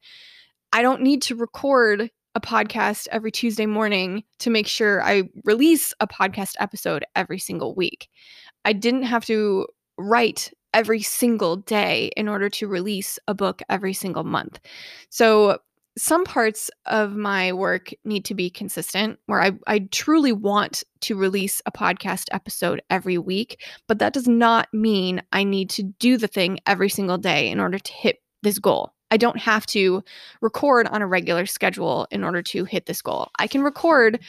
I 0.73 0.83
don't 0.83 1.03
need 1.03 1.23
to 1.23 1.35
record 1.35 2.11
a 2.35 2.41
podcast 2.41 3.09
every 3.11 3.33
Tuesday 3.33 3.67
morning 3.67 4.23
to 4.39 4.51
make 4.51 4.69
sure 4.69 5.03
I 5.03 5.25
release 5.45 5.93
a 5.99 6.07
podcast 6.07 6.55
episode 6.61 7.05
every 7.17 7.39
single 7.39 7.75
week. 7.75 8.09
I 8.65 8.73
didn't 8.75 9.05
have 9.05 9.25
to 9.25 9.67
write 9.99 10.53
every 10.73 11.03
single 11.03 11.57
day 11.57 12.11
in 12.17 12.29
order 12.29 12.49
to 12.49 12.69
release 12.69 13.19
a 13.27 13.35
book 13.35 13.63
every 13.69 13.93
single 13.93 14.23
month. 14.23 14.61
So 15.09 15.59
some 15.99 16.25
parts 16.25 16.71
of 16.87 17.17
my 17.17 17.53
work 17.53 17.91
need 18.05 18.25
to 18.27 18.35
be 18.35 18.49
consistent 18.49 19.19
where 19.27 19.43
I, 19.43 19.53
I 19.67 19.79
truly 19.91 20.33
want 20.33 20.85
to 21.01 21.17
release 21.17 21.61
a 21.67 21.73
podcast 21.73 22.27
episode 22.33 22.81
every 22.91 23.19
week, 23.19 23.63
but 23.89 23.99
that 23.99 24.13
does 24.13 24.29
not 24.29 24.69
mean 24.73 25.21
I 25.33 25.45
need 25.45 25.69
to 25.71 25.83
do 25.83 26.17
the 26.17 26.29
thing 26.29 26.61
every 26.67 26.89
single 26.89 27.19
day 27.19 27.51
in 27.51 27.59
order 27.59 27.79
to 27.79 27.93
hit 27.93 28.19
this 28.43 28.59
goal. 28.59 28.93
I 29.11 29.17
don't 29.17 29.39
have 29.39 29.67
to 29.67 30.03
record 30.41 30.87
on 30.87 31.03
a 31.03 31.07
regular 31.07 31.47
schedule 31.47 32.07
in 32.11 32.23
order 32.23 32.43
to 32.43 32.65
hit 32.65 32.87
this 32.87 33.03
goal. 33.03 33.29
I 33.39 33.49
can 33.49 33.63
record 33.63 34.21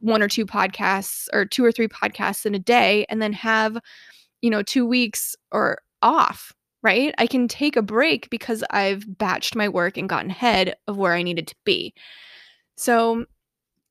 one 0.00 0.22
or 0.22 0.28
two 0.28 0.46
podcasts 0.46 1.28
or 1.32 1.44
two 1.44 1.64
or 1.64 1.72
three 1.72 1.88
podcasts 1.88 2.46
in 2.46 2.54
a 2.54 2.58
day 2.58 3.04
and 3.10 3.20
then 3.20 3.34
have, 3.34 3.78
you 4.40 4.48
know, 4.48 4.62
two 4.62 4.86
weeks 4.86 5.36
or 5.52 5.82
off, 6.02 6.54
right? 6.82 7.14
I 7.18 7.26
can 7.26 7.48
take 7.48 7.76
a 7.76 7.82
break 7.82 8.30
because 8.30 8.64
I've 8.70 9.04
batched 9.04 9.54
my 9.54 9.68
work 9.68 9.96
and 9.96 10.08
gotten 10.08 10.30
ahead 10.30 10.74
of 10.86 10.96
where 10.96 11.14
I 11.14 11.22
needed 11.22 11.46
to 11.48 11.56
be. 11.64 11.94
So 12.76 13.26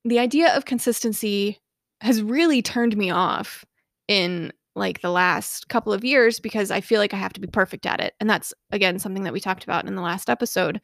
the 0.03 0.19
idea 0.19 0.55
of 0.55 0.65
consistency 0.65 1.59
has 2.01 2.23
really 2.23 2.61
turned 2.61 2.97
me 2.97 3.11
off 3.11 3.65
in 4.07 4.51
like 4.75 5.01
the 5.01 5.11
last 5.11 5.67
couple 5.67 5.93
of 5.93 6.03
years 6.03 6.39
because 6.39 6.71
I 6.71 6.81
feel 6.81 6.99
like 6.99 7.13
I 7.13 7.17
have 7.17 7.33
to 7.33 7.41
be 7.41 7.47
perfect 7.47 7.85
at 7.85 7.99
it. 7.99 8.13
And 8.19 8.29
that's 8.29 8.53
again 8.71 8.97
something 8.97 9.23
that 9.23 9.33
we 9.33 9.39
talked 9.39 9.63
about 9.63 9.87
in 9.87 9.95
the 9.95 10.01
last 10.01 10.29
episode 10.29 10.81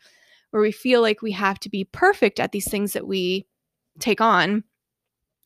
where 0.52 0.62
we 0.62 0.72
feel 0.72 1.02
like 1.02 1.22
we 1.22 1.32
have 1.32 1.60
to 1.60 1.70
be 1.70 1.86
perfect 1.86 2.40
at 2.40 2.52
these 2.52 2.70
things 2.70 2.94
that 2.94 3.08
we 3.08 3.48
take 4.00 4.22
on. 4.22 4.64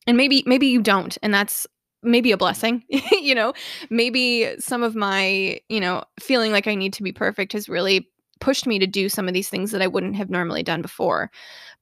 And 0.08 0.18
maybe 0.18 0.44
maybe 0.46 0.68
you 0.68 0.82
don't 0.82 1.18
and 1.22 1.34
that's 1.34 1.68
maybe 2.03 2.32
a 2.32 2.38
blessing, 2.38 2.84
you 3.12 3.36
know. 3.36 3.53
Maybe 3.89 4.56
some 4.60 4.84
of 4.84 4.96
my, 4.96 5.60
you 5.70 5.79
know, 5.79 6.03
feeling 6.20 6.51
like 6.51 6.68
I 6.68 6.75
need 6.75 6.94
to 6.94 7.03
be 7.03 7.12
perfect 7.12 7.53
has 7.53 7.70
really 7.70 8.10
pushed 8.39 8.65
me 8.65 8.79
to 8.79 8.88
do 8.88 9.10
some 9.10 9.27
of 9.27 9.34
these 9.34 9.50
things 9.50 9.72
that 9.72 9.82
I 9.82 9.88
wouldn't 9.88 10.15
have 10.15 10.29
normally 10.29 10.63
done 10.63 10.82
before. 10.82 11.29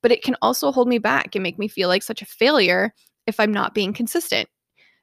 But 0.02 0.12
it 0.12 0.24
can 0.24 0.36
also 0.42 0.72
hold 0.72 0.88
me 0.88 0.98
back 0.98 1.36
and 1.36 1.44
make 1.44 1.60
me 1.60 1.68
feel 1.68 1.88
like 1.88 2.04
such 2.04 2.22
a 2.22 2.26
failure 2.26 2.94
if 3.28 3.40
I'm 3.40 3.52
not 3.52 3.74
being 3.74 3.94
consistent 3.94 4.50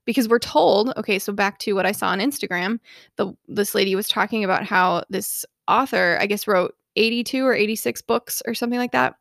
because 0.05 0.29
we're 0.29 0.39
told 0.39 0.93
okay 0.97 1.19
so 1.19 1.33
back 1.33 1.59
to 1.59 1.73
what 1.73 1.87
i 1.87 1.93
saw 1.93 2.09
on 2.09 2.19
instagram 2.19 2.79
the 3.17 3.33
this 3.49 3.75
lady 3.75 3.95
was 3.95 4.09
talking 4.09 4.45
about 4.45 4.65
how 4.65 5.03
this 5.11 5.45
author 5.69 6.19
i 6.21 6.27
guess 6.27 6.47
wrote 6.47 6.75
82 6.97 7.45
or 7.45 7.55
86 7.55 8.03
books 8.03 8.43
or 8.47 8.55
something 8.55 8.79
like 8.79 8.93
that. 8.93 9.17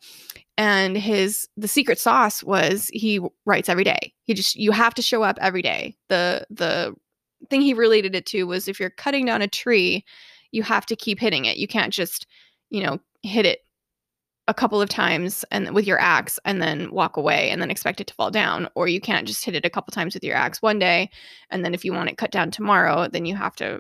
And 0.58 0.98
his 0.98 1.48
the 1.58 1.68
secret 1.68 2.00
sauce 2.00 2.44
was 2.44 2.90
he 2.94 3.20
writes 3.46 3.70
every 3.70 3.84
day. 3.84 4.14
He 4.24 4.34
just 4.34 4.56
you 4.56 4.72
have 4.72 4.94
to 4.96 5.02
show 5.02 5.24
up 5.24 5.38
every 5.42 5.62
day. 5.62 5.96
The 6.10 6.46
the 6.50 6.96
thing 7.50 7.62
he 7.62 7.74
related 7.74 8.16
it 8.16 8.26
to 8.28 8.44
was 8.44 8.68
if 8.68 8.80
you're 8.80 8.90
cutting 8.90 9.26
down 9.26 9.42
a 9.42 9.48
tree 9.48 10.06
you 10.52 10.64
have 10.64 10.86
to 10.86 10.96
keep 10.96 11.20
hitting 11.20 11.46
it. 11.46 11.58
You 11.58 11.68
can't 11.68 11.94
just 11.94 12.28
you 12.70 12.82
know 12.82 13.00
hit 13.24 13.46
it 13.46 13.60
a 14.48 14.54
couple 14.54 14.82
of 14.82 14.90
times 14.90 15.46
and 15.52 15.74
with 15.74 15.88
your 15.88 16.00
axe 16.00 16.38
and 16.44 16.62
then 16.62 16.92
walk 16.92 17.16
away 17.16 17.50
and 17.50 17.62
then 17.62 17.72
expect 17.72 18.02
it 18.02 18.08
to 18.08 18.14
fall 18.14 18.30
down. 18.30 18.70
Or 18.76 18.88
you 18.88 19.02
can't 19.02 19.28
just 19.28 19.44
hit 19.44 19.56
it 19.56 19.66
a 19.66 19.70
couple 19.70 19.92
times 19.92 20.14
with 20.14 20.24
your 20.24 20.36
axe 20.36 20.62
one 20.62 20.80
day. 20.80 21.10
And 21.50 21.64
then 21.64 21.74
if 21.74 21.86
you 21.86 21.94
want 21.94 22.10
it 22.10 22.18
cut 22.18 22.32
down 22.32 22.52
tomorrow 22.52 23.08
then 23.08 23.26
you 23.26 23.36
have 23.36 23.56
to 23.58 23.80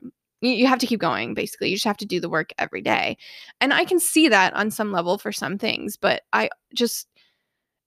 you 0.50 0.68
have 0.68 0.80
to 0.80 0.88
keep 0.88 1.00
going 1.00 1.34
basically 1.34 1.70
you 1.70 1.76
just 1.76 1.86
have 1.86 1.98
to 1.98 2.06
do 2.06 2.20
the 2.20 2.30
work 2.30 2.52
every 2.58 2.82
day 2.82 3.18
and 3.62 3.74
i 3.74 3.86
can 3.86 4.00
see 4.00 4.28
that 4.28 4.54
on 4.54 4.70
some 4.70 4.92
level 4.92 5.18
for 5.18 5.32
some 5.32 5.58
things 5.58 5.98
but 5.98 6.24
i 6.34 6.50
just 6.74 7.08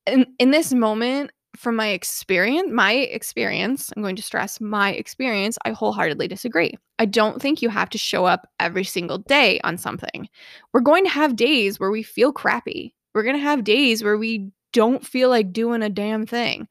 in 0.07 0.27
in 0.39 0.51
this 0.51 0.73
moment 0.73 1.31
from 1.57 1.77
my 1.77 1.89
experience, 1.89 2.71
my 2.71 2.93
experience, 2.93 3.91
I'm 3.97 4.03
going 4.03 4.17
to 4.17 4.23
stress 4.23 4.61
my 4.61 4.93
experience, 4.93 5.59
I 5.65 5.71
wholeheartedly 5.71 6.29
disagree. 6.29 6.75
I 6.99 7.07
don't 7.07 7.41
think 7.41 7.63
you 7.63 7.69
have 7.71 7.91
to 7.91 7.99
show 7.99 8.27
up 8.27 8.47
every 8.61 8.85
single 8.85 9.19
day 9.19 9.61
on 9.65 9.79
something. 9.79 10.29
We're 10.73 10.81
going 10.81 11.05
to 11.05 11.11
have 11.11 11.37
days 11.37 11.81
where 11.81 11.91
we 11.91 12.03
feel 12.03 12.33
crappy. 12.33 12.95
We're 13.15 13.23
going 13.23 13.37
to 13.37 13.43
have 13.43 13.65
days 13.65 14.05
where 14.05 14.19
we 14.19 14.51
don't 14.73 15.07
feel 15.07 15.31
like 15.31 15.53
doing 15.53 15.83
a 15.83 15.91
damn 15.91 16.27
thing. 16.27 16.69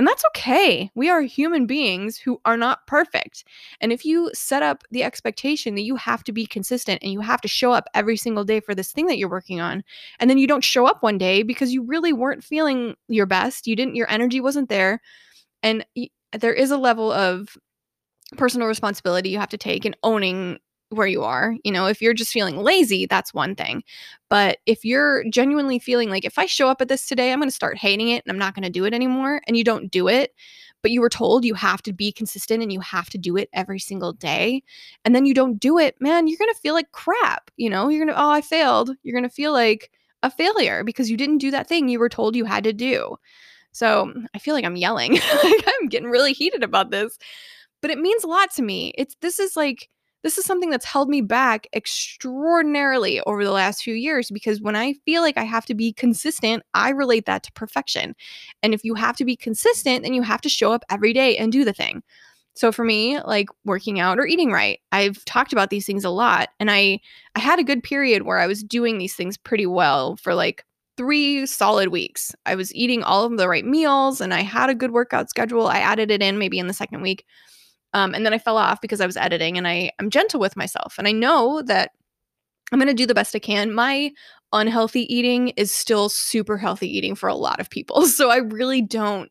And 0.00 0.06
that's 0.06 0.24
okay. 0.28 0.90
We 0.94 1.10
are 1.10 1.20
human 1.20 1.66
beings 1.66 2.16
who 2.16 2.40
are 2.46 2.56
not 2.56 2.86
perfect. 2.86 3.44
And 3.82 3.92
if 3.92 4.02
you 4.02 4.30
set 4.32 4.62
up 4.62 4.82
the 4.90 5.04
expectation 5.04 5.74
that 5.74 5.82
you 5.82 5.94
have 5.96 6.24
to 6.24 6.32
be 6.32 6.46
consistent 6.46 7.02
and 7.02 7.12
you 7.12 7.20
have 7.20 7.42
to 7.42 7.48
show 7.48 7.72
up 7.72 7.86
every 7.92 8.16
single 8.16 8.42
day 8.42 8.60
for 8.60 8.74
this 8.74 8.92
thing 8.92 9.08
that 9.08 9.18
you're 9.18 9.28
working 9.28 9.60
on, 9.60 9.84
and 10.18 10.30
then 10.30 10.38
you 10.38 10.46
don't 10.46 10.64
show 10.64 10.86
up 10.86 11.02
one 11.02 11.18
day 11.18 11.42
because 11.42 11.74
you 11.74 11.82
really 11.82 12.14
weren't 12.14 12.42
feeling 12.42 12.94
your 13.08 13.26
best, 13.26 13.66
you 13.66 13.76
didn't, 13.76 13.94
your 13.94 14.10
energy 14.10 14.40
wasn't 14.40 14.70
there, 14.70 15.02
and 15.62 15.84
there 16.32 16.54
is 16.54 16.70
a 16.70 16.78
level 16.78 17.12
of 17.12 17.58
personal 18.38 18.68
responsibility 18.68 19.28
you 19.28 19.38
have 19.38 19.50
to 19.50 19.58
take 19.58 19.84
in 19.84 19.94
owning 20.02 20.58
where 20.90 21.06
you 21.06 21.22
are. 21.22 21.56
You 21.64 21.72
know, 21.72 21.86
if 21.86 22.02
you're 22.02 22.14
just 22.14 22.32
feeling 22.32 22.58
lazy, 22.58 23.06
that's 23.06 23.32
one 23.32 23.54
thing. 23.54 23.82
But 24.28 24.58
if 24.66 24.84
you're 24.84 25.24
genuinely 25.30 25.78
feeling 25.78 26.10
like 26.10 26.24
if 26.24 26.38
I 26.38 26.46
show 26.46 26.68
up 26.68 26.80
at 26.80 26.88
this 26.88 27.06
today, 27.06 27.32
I'm 27.32 27.38
going 27.38 27.48
to 27.48 27.54
start 27.54 27.78
hating 27.78 28.08
it 28.08 28.22
and 28.24 28.32
I'm 28.32 28.38
not 28.38 28.54
going 28.54 28.64
to 28.64 28.70
do 28.70 28.84
it 28.84 28.94
anymore, 28.94 29.40
and 29.46 29.56
you 29.56 29.64
don't 29.64 29.90
do 29.90 30.08
it, 30.08 30.34
but 30.82 30.90
you 30.90 31.00
were 31.00 31.08
told 31.08 31.44
you 31.44 31.54
have 31.54 31.82
to 31.82 31.92
be 31.92 32.12
consistent 32.12 32.62
and 32.62 32.72
you 32.72 32.80
have 32.80 33.08
to 33.10 33.18
do 33.18 33.36
it 33.36 33.48
every 33.52 33.78
single 33.78 34.12
day, 34.12 34.62
and 35.04 35.14
then 35.14 35.24
you 35.24 35.34
don't 35.34 35.58
do 35.58 35.78
it, 35.78 36.00
man, 36.00 36.26
you're 36.26 36.38
going 36.38 36.52
to 36.52 36.60
feel 36.60 36.74
like 36.74 36.92
crap. 36.92 37.50
You 37.56 37.70
know, 37.70 37.88
you're 37.88 38.04
going 38.04 38.14
to, 38.14 38.22
oh, 38.22 38.30
I 38.30 38.40
failed. 38.40 38.90
You're 39.02 39.18
going 39.18 39.28
to 39.28 39.34
feel 39.34 39.52
like 39.52 39.90
a 40.22 40.30
failure 40.30 40.84
because 40.84 41.10
you 41.10 41.16
didn't 41.16 41.38
do 41.38 41.50
that 41.50 41.68
thing 41.68 41.88
you 41.88 41.98
were 41.98 42.08
told 42.08 42.36
you 42.36 42.44
had 42.44 42.64
to 42.64 42.72
do. 42.72 43.16
So 43.72 44.12
I 44.34 44.38
feel 44.38 44.54
like 44.54 44.64
I'm 44.64 44.76
yelling. 44.76 45.18
I'm 45.32 45.88
getting 45.88 46.10
really 46.10 46.32
heated 46.32 46.62
about 46.62 46.90
this, 46.90 47.18
but 47.80 47.90
it 47.90 47.98
means 47.98 48.24
a 48.24 48.28
lot 48.28 48.50
to 48.56 48.62
me. 48.62 48.92
It's 48.98 49.16
this 49.20 49.38
is 49.38 49.56
like, 49.56 49.88
this 50.22 50.38
is 50.38 50.44
something 50.44 50.70
that's 50.70 50.84
held 50.84 51.08
me 51.08 51.20
back 51.20 51.66
extraordinarily 51.74 53.20
over 53.22 53.44
the 53.44 53.52
last 53.52 53.82
few 53.82 53.94
years 53.94 54.30
because 54.30 54.60
when 54.60 54.76
I 54.76 54.94
feel 55.04 55.22
like 55.22 55.38
I 55.38 55.44
have 55.44 55.66
to 55.66 55.74
be 55.74 55.92
consistent, 55.92 56.62
I 56.74 56.90
relate 56.90 57.26
that 57.26 57.42
to 57.44 57.52
perfection. 57.52 58.14
And 58.62 58.74
if 58.74 58.84
you 58.84 58.94
have 58.94 59.16
to 59.16 59.24
be 59.24 59.36
consistent, 59.36 60.02
then 60.02 60.14
you 60.14 60.22
have 60.22 60.40
to 60.42 60.48
show 60.48 60.72
up 60.72 60.84
every 60.90 61.12
day 61.12 61.36
and 61.36 61.52
do 61.52 61.64
the 61.64 61.72
thing. 61.72 62.02
So 62.54 62.72
for 62.72 62.84
me, 62.84 63.20
like 63.20 63.48
working 63.64 64.00
out 64.00 64.18
or 64.18 64.26
eating 64.26 64.52
right, 64.52 64.80
I've 64.92 65.24
talked 65.24 65.52
about 65.52 65.70
these 65.70 65.86
things 65.86 66.04
a 66.04 66.10
lot 66.10 66.50
and 66.58 66.70
I 66.70 67.00
I 67.34 67.40
had 67.40 67.58
a 67.58 67.64
good 67.64 67.82
period 67.82 68.22
where 68.22 68.38
I 68.38 68.46
was 68.46 68.62
doing 68.62 68.98
these 68.98 69.14
things 69.14 69.36
pretty 69.36 69.66
well 69.66 70.16
for 70.16 70.34
like 70.34 70.64
3 70.96 71.46
solid 71.46 71.88
weeks. 71.88 72.34
I 72.44 72.56
was 72.56 72.74
eating 72.74 73.02
all 73.02 73.24
of 73.24 73.38
the 73.38 73.48
right 73.48 73.64
meals 73.64 74.20
and 74.20 74.34
I 74.34 74.42
had 74.42 74.68
a 74.68 74.74
good 74.74 74.90
workout 74.90 75.30
schedule. 75.30 75.68
I 75.68 75.78
added 75.78 76.10
it 76.10 76.22
in 76.22 76.38
maybe 76.38 76.58
in 76.58 76.66
the 76.66 76.74
second 76.74 77.00
week. 77.02 77.24
Um, 77.92 78.14
and 78.14 78.24
then 78.24 78.32
I 78.32 78.38
fell 78.38 78.56
off 78.56 78.80
because 78.80 79.00
I 79.00 79.06
was 79.06 79.16
editing 79.16 79.58
and 79.58 79.66
I, 79.66 79.90
I'm 79.98 80.10
gentle 80.10 80.40
with 80.40 80.56
myself. 80.56 80.94
And 80.98 81.08
I 81.08 81.12
know 81.12 81.62
that 81.62 81.90
I'm 82.72 82.78
going 82.78 82.88
to 82.88 82.94
do 82.94 83.06
the 83.06 83.14
best 83.14 83.34
I 83.34 83.40
can. 83.40 83.72
My 83.72 84.12
unhealthy 84.52 85.12
eating 85.12 85.48
is 85.48 85.70
still 85.70 86.08
super 86.08 86.56
healthy 86.56 86.88
eating 86.88 87.14
for 87.14 87.28
a 87.28 87.34
lot 87.34 87.60
of 87.60 87.70
people. 87.70 88.06
So 88.06 88.30
I 88.30 88.38
really 88.38 88.82
don't 88.82 89.30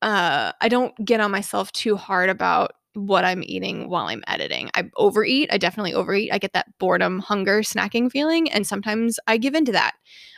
uh 0.00 0.52
I 0.60 0.68
don't 0.68 0.94
get 1.04 1.20
on 1.20 1.30
myself 1.30 1.72
too 1.72 1.96
hard 1.96 2.30
about 2.30 2.72
what 2.94 3.24
I'm 3.24 3.42
eating 3.44 3.90
while 3.90 4.06
I'm 4.06 4.24
editing. 4.26 4.70
I 4.74 4.90
overeat. 4.96 5.52
I 5.52 5.58
definitely 5.58 5.92
overeat. 5.92 6.32
I 6.32 6.38
get 6.38 6.52
that 6.54 6.66
boredom, 6.78 7.18
hunger, 7.18 7.60
snacking 7.60 8.10
feeling 8.10 8.50
and 8.50 8.66
sometimes 8.66 9.18
I 9.26 9.36
give 9.36 9.54
into 9.54 9.72
that. 9.72 9.94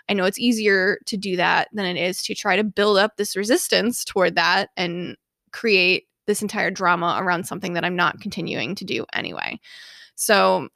I 0.09 0.15
know 0.15 0.25
it's 0.25 0.39
easier 0.39 0.99
to 1.07 1.17
do 1.17 1.37
that 1.37 1.69
than 1.73 1.85
it 1.85 1.97
is 1.97 2.23
to 2.25 2.35
try 2.35 2.57
to 2.57 2.65
build 2.65 2.99
up 2.99 3.17
this 3.17 3.37
resistance 3.37 4.05
toward 4.05 4.35
that 4.37 4.71
and 4.77 5.17
create 5.53 6.05
this 6.31 6.43
entire 6.43 6.71
drama 6.71 7.17
around 7.19 7.45
something 7.45 7.73
that 7.73 7.85
I'm 7.85 7.97
not 7.97 8.21
continuing 8.21 8.77
to 8.77 8.85
do 8.85 9.05
anyway. 9.13 9.59
So 10.15 10.69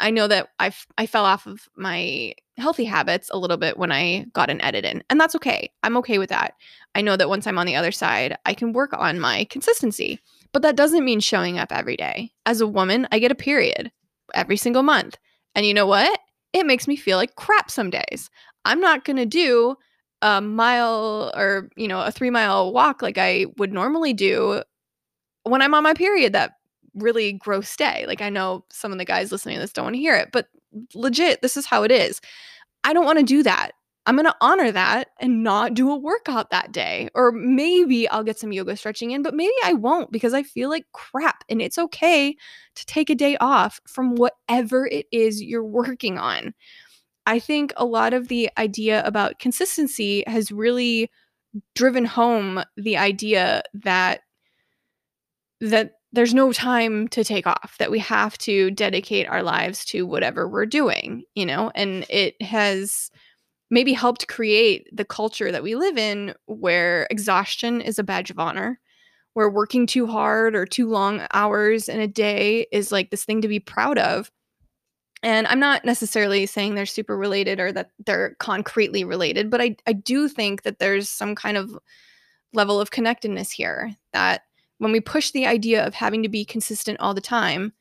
I 0.00 0.10
know 0.10 0.26
that 0.26 0.48
I 0.58 0.72
I 0.96 1.04
fell 1.04 1.26
off 1.26 1.46
of 1.46 1.68
my 1.76 2.32
healthy 2.56 2.84
habits 2.84 3.30
a 3.30 3.38
little 3.38 3.58
bit 3.58 3.76
when 3.76 3.92
I 3.92 4.24
got 4.32 4.48
an 4.48 4.62
edit 4.62 4.86
in, 4.86 5.04
and 5.10 5.20
that's 5.20 5.34
okay. 5.36 5.70
I'm 5.82 5.98
okay 5.98 6.18
with 6.18 6.30
that. 6.30 6.54
I 6.94 7.02
know 7.02 7.16
that 7.18 7.28
once 7.28 7.46
I'm 7.46 7.58
on 7.58 7.66
the 7.66 7.76
other 7.76 7.92
side, 7.92 8.38
I 8.46 8.54
can 8.54 8.72
work 8.72 8.94
on 8.94 9.20
my 9.20 9.44
consistency. 9.44 10.18
But 10.52 10.62
that 10.62 10.76
doesn't 10.76 11.04
mean 11.04 11.20
showing 11.20 11.58
up 11.58 11.72
every 11.72 11.96
day. 11.96 12.32
As 12.46 12.60
a 12.60 12.66
woman, 12.66 13.06
I 13.12 13.18
get 13.18 13.32
a 13.32 13.36
period 13.36 13.92
every 14.34 14.56
single 14.56 14.82
month. 14.82 15.18
And 15.54 15.66
you 15.66 15.74
know 15.74 15.86
what? 15.86 16.18
It 16.54 16.66
makes 16.66 16.88
me 16.88 16.96
feel 16.96 17.18
like 17.18 17.36
crap 17.36 17.70
some 17.70 17.90
days. 17.90 18.30
I'm 18.64 18.80
not 18.80 19.04
going 19.04 19.16
to 19.16 19.26
do 19.26 19.76
a 20.20 20.40
mile 20.40 21.32
or, 21.34 21.68
you 21.76 21.88
know, 21.88 22.00
a 22.00 22.12
3 22.12 22.30
mile 22.30 22.72
walk 22.72 23.02
like 23.02 23.18
I 23.18 23.46
would 23.58 23.72
normally 23.72 24.12
do 24.12 24.62
when 25.44 25.62
I'm 25.62 25.74
on 25.74 25.82
my 25.82 25.94
period 25.94 26.32
that 26.32 26.52
really 26.94 27.32
gross 27.32 27.74
day. 27.76 28.04
Like 28.06 28.20
I 28.20 28.28
know 28.28 28.64
some 28.70 28.92
of 28.92 28.98
the 28.98 29.04
guys 29.04 29.32
listening 29.32 29.56
to 29.56 29.60
this 29.60 29.72
don't 29.72 29.86
want 29.86 29.96
to 29.96 30.00
hear 30.00 30.16
it, 30.16 30.30
but 30.32 30.48
legit, 30.94 31.42
this 31.42 31.56
is 31.56 31.66
how 31.66 31.82
it 31.82 31.90
is. 31.90 32.20
I 32.84 32.92
don't 32.92 33.04
want 33.04 33.18
to 33.18 33.24
do 33.24 33.42
that. 33.42 33.72
I'm 34.04 34.16
going 34.16 34.26
to 34.26 34.36
honor 34.40 34.72
that 34.72 35.10
and 35.20 35.44
not 35.44 35.74
do 35.74 35.90
a 35.90 35.96
workout 35.96 36.50
that 36.50 36.72
day. 36.72 37.08
Or 37.14 37.30
maybe 37.30 38.08
I'll 38.08 38.24
get 38.24 38.38
some 38.38 38.52
yoga 38.52 38.76
stretching 38.76 39.12
in, 39.12 39.22
but 39.22 39.34
maybe 39.34 39.52
I 39.64 39.74
won't 39.74 40.10
because 40.10 40.34
I 40.34 40.42
feel 40.42 40.68
like 40.68 40.86
crap. 40.92 41.44
And 41.48 41.62
it's 41.62 41.78
okay 41.78 42.34
to 42.74 42.86
take 42.86 43.10
a 43.10 43.14
day 43.14 43.36
off 43.36 43.80
from 43.86 44.16
whatever 44.16 44.86
it 44.86 45.06
is 45.12 45.40
you're 45.40 45.64
working 45.64 46.18
on. 46.18 46.52
I 47.26 47.38
think 47.38 47.72
a 47.76 47.84
lot 47.84 48.12
of 48.12 48.26
the 48.26 48.50
idea 48.58 49.04
about 49.04 49.38
consistency 49.38 50.24
has 50.26 50.50
really 50.50 51.08
driven 51.76 52.04
home 52.04 52.64
the 52.76 52.96
idea 52.96 53.62
that 53.74 54.22
that 55.62 55.92
there's 56.12 56.34
no 56.34 56.52
time 56.52 57.08
to 57.08 57.24
take 57.24 57.46
off 57.46 57.76
that 57.78 57.90
we 57.90 57.98
have 57.98 58.36
to 58.36 58.70
dedicate 58.72 59.28
our 59.28 59.42
lives 59.42 59.84
to 59.86 60.04
whatever 60.04 60.48
we're 60.48 60.66
doing 60.66 61.24
you 61.34 61.46
know? 61.46 61.70
And 61.74 62.04
it 62.10 62.40
has 62.42 63.10
maybe 63.70 63.94
helped 63.94 64.28
create 64.28 64.86
the 64.92 65.04
culture 65.04 65.50
that 65.50 65.62
we 65.62 65.74
live 65.74 65.96
in 65.96 66.34
where 66.44 67.06
exhaustion 67.10 67.80
is 67.80 67.98
a 67.98 68.04
badge 68.04 68.30
of 68.30 68.38
honor 68.38 68.78
where 69.32 69.48
working 69.48 69.86
too 69.86 70.06
hard 70.06 70.54
or 70.54 70.66
too 70.66 70.90
long 70.90 71.22
hours 71.32 71.88
in 71.88 71.98
a 72.00 72.06
day 72.06 72.66
is 72.70 72.92
like 72.92 73.10
this 73.10 73.24
thing 73.24 73.40
to 73.40 73.48
be 73.48 73.58
proud 73.60 73.98
of. 73.98 74.30
And 75.22 75.46
i'm 75.46 75.60
not 75.60 75.84
necessarily 75.84 76.46
saying 76.46 76.74
they're 76.74 76.84
super 76.84 77.16
related 77.16 77.60
or 77.60 77.70
that 77.72 77.90
they're 78.04 78.34
concretely 78.40 79.04
related 79.04 79.50
but 79.50 79.60
i, 79.60 79.76
I 79.86 79.92
do 79.92 80.28
think 80.28 80.62
that 80.62 80.80
there's 80.80 81.08
some 81.08 81.36
kind 81.36 81.56
of 81.56 81.78
level 82.52 82.80
of 82.80 82.90
connectedness 82.90 83.52
here 83.52 83.94
that 84.12 84.42
when 84.82 84.92
we 84.92 85.00
push 85.00 85.30
the 85.30 85.46
idea 85.46 85.86
of 85.86 85.94
having 85.94 86.22
to 86.22 86.28
be 86.28 86.44
consistent 86.44 86.98
all 87.00 87.14
the 87.14 87.20
time 87.20 87.72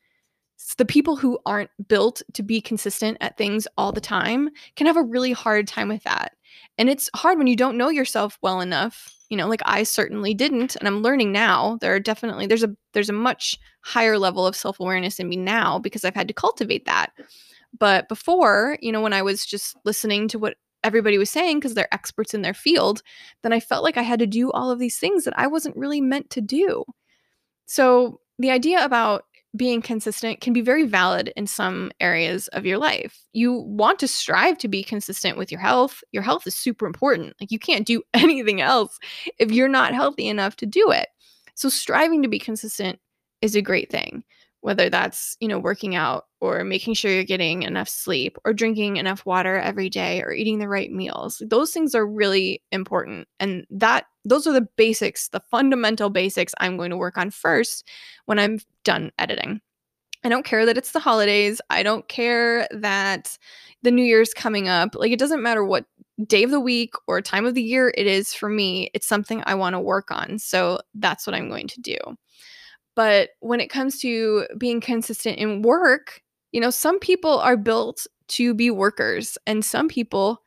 the 0.78 0.86
people 0.86 1.16
who 1.16 1.40
aren't 1.46 1.70
built 1.88 2.22
to 2.34 2.44
be 2.44 2.62
consistent 2.62 3.18
at 3.20 3.38
things 3.38 3.68
all 3.78 3.92
the 3.92 4.02
time 4.02 4.50
can 4.76 4.88
have 4.88 4.98
a 4.98 5.04
really 5.04 5.32
hard 5.32 5.68
time 5.68 5.88
with 5.88 6.04
that. 6.04 6.34
And 6.78 6.90
it's 6.90 7.10
hard 7.16 7.38
when 7.38 7.48
you 7.48 7.56
don't 7.56 7.78
know 7.78 7.90
yourself 7.90 8.38
well 8.42 8.62
enough. 8.62 9.14
You 9.30 9.38
know, 9.38 9.48
like 9.48 9.62
I 9.66 9.84
certainly 9.84 10.34
didn't 10.34 10.76
and 10.76 10.88
I'm 10.88 11.02
learning 11.02 11.32
now. 11.32 11.78
There 11.82 11.96
are 11.96 12.00
definitely 12.00 12.48
there's 12.48 12.64
a 12.64 12.76
there's 12.94 13.10
a 13.10 13.14
much 13.14 13.58
higher 13.82 14.18
level 14.18 14.46
of 14.46 14.56
self-awareness 14.56 15.20
in 15.20 15.30
me 15.30 15.38
now 15.38 15.80
because 15.80 16.04
I've 16.04 16.16
had 16.16 16.28
to 16.28 16.34
cultivate 16.34 16.86
that. 16.86 17.12
But 17.78 18.10
before, 18.10 18.78
you 18.82 18.92
know, 18.92 19.02
when 19.02 19.14
I 19.14 19.22
was 19.22 19.46
just 19.46 19.78
listening 19.86 20.28
to 20.30 20.40
what 20.40 20.58
everybody 20.84 21.18
was 21.18 21.30
saying 21.30 21.60
because 21.60 21.74
they're 21.74 21.94
experts 21.94 22.34
in 22.34 22.42
their 22.42 22.54
field, 22.54 23.02
then 23.44 23.54
I 23.54 23.60
felt 23.60 23.84
like 23.84 23.98
I 23.98 24.02
had 24.02 24.20
to 24.20 24.28
do 24.28 24.52
all 24.52 24.72
of 24.72 24.80
these 24.80 24.98
things 24.98 25.24
that 25.24 25.38
I 25.38 25.48
wasn't 25.48 25.78
really 25.78 26.02
meant 26.02 26.30
to 26.32 26.42
do. 26.42 26.84
So, 27.66 28.20
the 28.40 28.52
idea 28.52 28.84
about 28.84 29.26
being 29.56 29.82
consistent 29.82 30.40
can 30.40 30.54
be 30.54 30.62
very 30.62 30.86
valid 30.86 31.34
in 31.36 31.46
some 31.46 31.92
areas 32.00 32.48
of 32.50 32.66
your 32.66 32.78
life. 32.78 33.26
You 33.34 33.54
want 33.54 34.00
to 34.00 34.08
strive 34.08 34.58
to 34.60 34.68
be 34.68 34.84
consistent 34.84 35.38
with 35.38 35.52
your 35.52 35.60
health. 35.60 36.04
Your 36.12 36.24
health 36.24 36.48
is 36.48 36.56
super 36.56 36.86
important. 36.86 37.36
Like 37.40 37.52
you 37.52 37.60
can't 37.60 37.86
do 37.86 38.02
anything 38.14 38.62
else 38.62 38.98
if 39.40 39.52
you're 39.52 39.68
not 39.68 39.94
healthy 39.94 40.28
enough 40.28 40.56
to 40.58 40.66
do 40.66 40.92
it. 40.92 41.10
So 41.56 41.68
striving 41.70 42.22
to 42.22 42.30
be 42.30 42.40
consistent 42.40 43.00
is 43.42 43.56
a 43.56 43.62
great 43.62 43.92
thing. 43.92 44.24
Whether 44.62 44.90
that's, 44.90 45.36
you 45.40 45.48
know, 45.48 45.60
working 45.60 45.96
out 45.96 46.26
or 46.40 46.64
making 46.64 46.94
sure 46.94 47.12
you're 47.12 47.24
getting 47.24 47.64
enough 47.64 47.90
sleep 47.90 48.38
or 48.46 48.54
drinking 48.54 48.98
enough 48.98 49.26
water 49.26 49.58
every 49.58 49.90
day 49.90 50.22
or 50.22 50.32
eating 50.32 50.60
the 50.60 50.68
right 50.68 50.92
meals. 50.92 51.42
Those 51.46 51.72
things 51.72 51.96
are 51.96 52.06
really 52.06 52.62
important 52.72 53.28
and 53.40 53.66
that 53.72 54.06
those 54.24 54.46
are 54.46 54.54
the 54.54 54.68
basics, 54.78 55.30
the 55.30 55.40
fundamental 55.40 56.10
basics 56.10 56.54
I'm 56.60 56.78
going 56.78 56.92
to 56.92 56.98
work 56.98 57.18
on 57.18 57.32
first 57.32 57.88
when 58.26 58.38
I'm 58.38 58.60
done 58.84 59.12
editing. 59.18 59.62
I 60.24 60.30
don't 60.30 60.46
care 60.46 60.66
that 60.66 60.78
it's 60.78 60.92
the 60.92 61.00
holidays. 61.00 61.60
I 61.70 61.82
don't 61.82 62.08
care 62.08 62.68
that 62.72 63.38
the 63.82 63.92
new 63.92 64.04
year's 64.04 64.34
coming 64.34 64.70
up. 64.70 64.94
Like 64.94 65.12
it 65.12 65.20
doesn't 65.20 65.42
matter 65.42 65.66
what 65.66 65.86
day 66.28 66.44
of 66.44 66.52
the 66.52 66.60
week 66.60 66.94
or 67.08 67.22
time 67.22 67.46
of 67.46 67.56
the 67.56 67.64
year 67.64 67.92
it 67.98 68.06
is 68.06 68.34
for 68.34 68.50
me. 68.50 68.92
It's 68.94 69.08
something 69.08 69.42
I 69.46 69.56
want 69.56 69.74
to 69.74 69.80
work 69.80 70.12
on. 70.12 70.38
So 70.38 70.80
that's 70.94 71.26
what 71.26 71.36
I'm 71.36 71.50
going 71.50 71.68
to 71.70 71.82
do. 71.82 71.98
But 73.02 73.30
when 73.40 73.60
it 73.60 73.72
comes 73.72 73.98
to 74.02 74.46
being 74.60 74.80
consistent 74.80 75.40
in 75.40 75.64
work, 75.64 76.22
you 76.52 76.62
know, 76.62 76.70
some 76.70 77.00
people 77.00 77.40
are 77.40 77.58
built 77.58 78.06
to 78.28 78.54
be 78.54 78.70
workers 78.70 79.40
and 79.48 79.66
some 79.66 79.88
people 79.88 80.44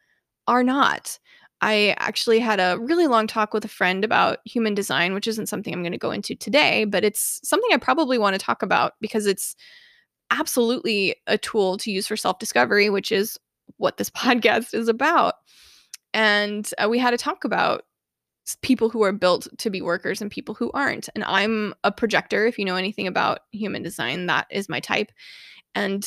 are 0.47 0.63
not. 0.63 1.19
I 1.63 1.97
actually 1.99 2.39
had 2.39 2.61
a 2.61 2.79
really 2.79 3.09
long 3.09 3.27
talk 3.27 3.55
with 3.55 3.65
a 3.65 3.69
friend 3.69 4.05
about 4.05 4.39
human 4.45 4.73
design, 4.73 5.15
which 5.15 5.27
isn't 5.27 5.49
something 5.49 5.75
I'm 5.75 5.83
going 5.83 5.91
to 5.91 5.99
go 5.99 6.13
into 6.13 6.37
today, 6.37 6.85
but 6.85 7.03
it's 7.03 7.41
something 7.43 7.71
I 7.73 7.77
probably 7.77 8.19
want 8.19 8.35
to 8.35 8.39
talk 8.39 8.63
about 8.63 8.93
because 9.01 9.27
it's 9.27 9.57
absolutely 10.31 11.17
a 11.27 11.37
tool 11.37 11.77
to 11.79 11.91
use 11.91 12.07
for 12.07 12.17
self 12.17 12.39
discovery, 12.39 12.89
which 12.89 13.11
is 13.11 13.37
what 13.79 13.97
this 13.97 14.11
podcast 14.11 14.75
is 14.75 14.87
about. 14.87 15.35
And 16.13 16.71
uh, 16.79 16.87
we 16.89 17.01
had 17.01 17.15
a 17.15 17.19
talk 17.19 17.43
about 17.43 17.83
people 18.63 18.89
who 18.89 19.03
are 19.03 19.13
built 19.13 19.49
to 19.59 19.71
be 19.71 19.81
workers 19.81 20.21
and 20.21 20.31
people 20.31 20.55
who 20.55 20.71
aren't. 20.73 21.09
And 21.15 21.25
I'm 21.25 21.75
a 21.83 21.91
projector. 21.91 22.47
If 22.47 22.59
you 22.59 22.65
know 22.65 22.77
anything 22.77 23.07
about 23.07 23.41
human 23.53 23.83
design, 23.83 24.27
that 24.27 24.47
is 24.51 24.69
my 24.69 24.81
type. 24.81 25.11
And 25.75 26.07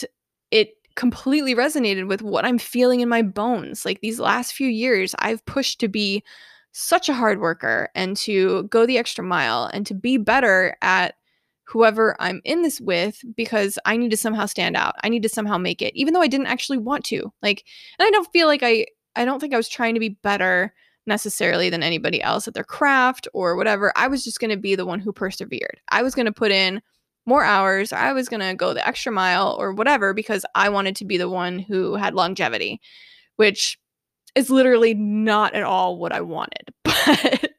it 0.51 0.73
completely 0.95 1.55
resonated 1.55 2.07
with 2.07 2.21
what 2.21 2.45
I'm 2.45 2.57
feeling 2.57 3.01
in 3.01 3.09
my 3.09 3.21
bones. 3.21 3.85
Like 3.85 4.01
these 4.01 4.19
last 4.19 4.53
few 4.53 4.67
years, 4.67 5.15
I've 5.19 5.45
pushed 5.45 5.79
to 5.79 5.87
be 5.87 6.23
such 6.71 7.09
a 7.09 7.13
hard 7.13 7.39
worker 7.39 7.89
and 7.95 8.15
to 8.17 8.63
go 8.63 8.85
the 8.85 8.97
extra 8.97 9.23
mile 9.23 9.69
and 9.73 9.85
to 9.87 9.93
be 9.93 10.17
better 10.17 10.75
at 10.81 11.15
whoever 11.63 12.15
I'm 12.19 12.41
in 12.45 12.61
this 12.61 12.79
with 12.79 13.21
because 13.35 13.77
I 13.85 13.97
need 13.97 14.11
to 14.11 14.17
somehow 14.17 14.45
stand 14.45 14.77
out. 14.77 14.95
I 15.03 15.09
need 15.09 15.23
to 15.23 15.29
somehow 15.29 15.57
make 15.57 15.81
it, 15.81 15.95
even 15.95 16.13
though 16.13 16.21
I 16.21 16.27
didn't 16.27 16.47
actually 16.47 16.77
want 16.77 17.03
to. 17.05 17.31
Like, 17.41 17.65
and 17.99 18.07
I 18.07 18.11
don't 18.11 18.31
feel 18.31 18.47
like 18.47 18.63
I, 18.63 18.85
I 19.15 19.25
don't 19.25 19.39
think 19.39 19.53
I 19.53 19.57
was 19.57 19.67
trying 19.67 19.95
to 19.95 19.99
be 19.99 20.09
better 20.09 20.73
necessarily 21.07 21.69
than 21.69 21.83
anybody 21.83 22.21
else 22.21 22.47
at 22.47 22.53
their 22.53 22.63
craft 22.63 23.27
or 23.33 23.55
whatever. 23.55 23.91
I 23.95 24.07
was 24.07 24.23
just 24.23 24.39
going 24.39 24.51
to 24.51 24.57
be 24.57 24.75
the 24.75 24.85
one 24.85 24.99
who 24.99 25.11
persevered. 25.11 25.79
I 25.89 26.03
was 26.03 26.15
going 26.15 26.25
to 26.25 26.31
put 26.31 26.51
in 26.51 26.81
more 27.25 27.43
hours. 27.43 27.91
I 27.91 28.13
was 28.13 28.29
going 28.29 28.39
to 28.39 28.55
go 28.55 28.73
the 28.73 28.87
extra 28.87 29.11
mile 29.11 29.55
or 29.59 29.73
whatever 29.73 30.13
because 30.13 30.45
I 30.55 30.69
wanted 30.69 30.95
to 30.97 31.05
be 31.05 31.17
the 31.17 31.29
one 31.29 31.59
who 31.59 31.95
had 31.95 32.13
longevity, 32.13 32.79
which 33.35 33.77
is 34.35 34.49
literally 34.49 34.93
not 34.93 35.53
at 35.53 35.63
all 35.63 35.97
what 35.97 36.11
I 36.11 36.21
wanted. 36.21 36.73
But 36.83 37.51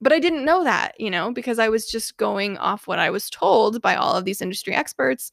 but 0.00 0.12
I 0.12 0.18
didn't 0.18 0.44
know 0.44 0.62
that, 0.62 0.92
you 1.00 1.10
know, 1.10 1.32
because 1.32 1.58
I 1.58 1.70
was 1.70 1.86
just 1.86 2.18
going 2.18 2.58
off 2.58 2.86
what 2.86 2.98
I 2.98 3.08
was 3.08 3.30
told 3.30 3.80
by 3.80 3.96
all 3.96 4.14
of 4.14 4.26
these 4.26 4.42
industry 4.42 4.74
experts 4.74 5.32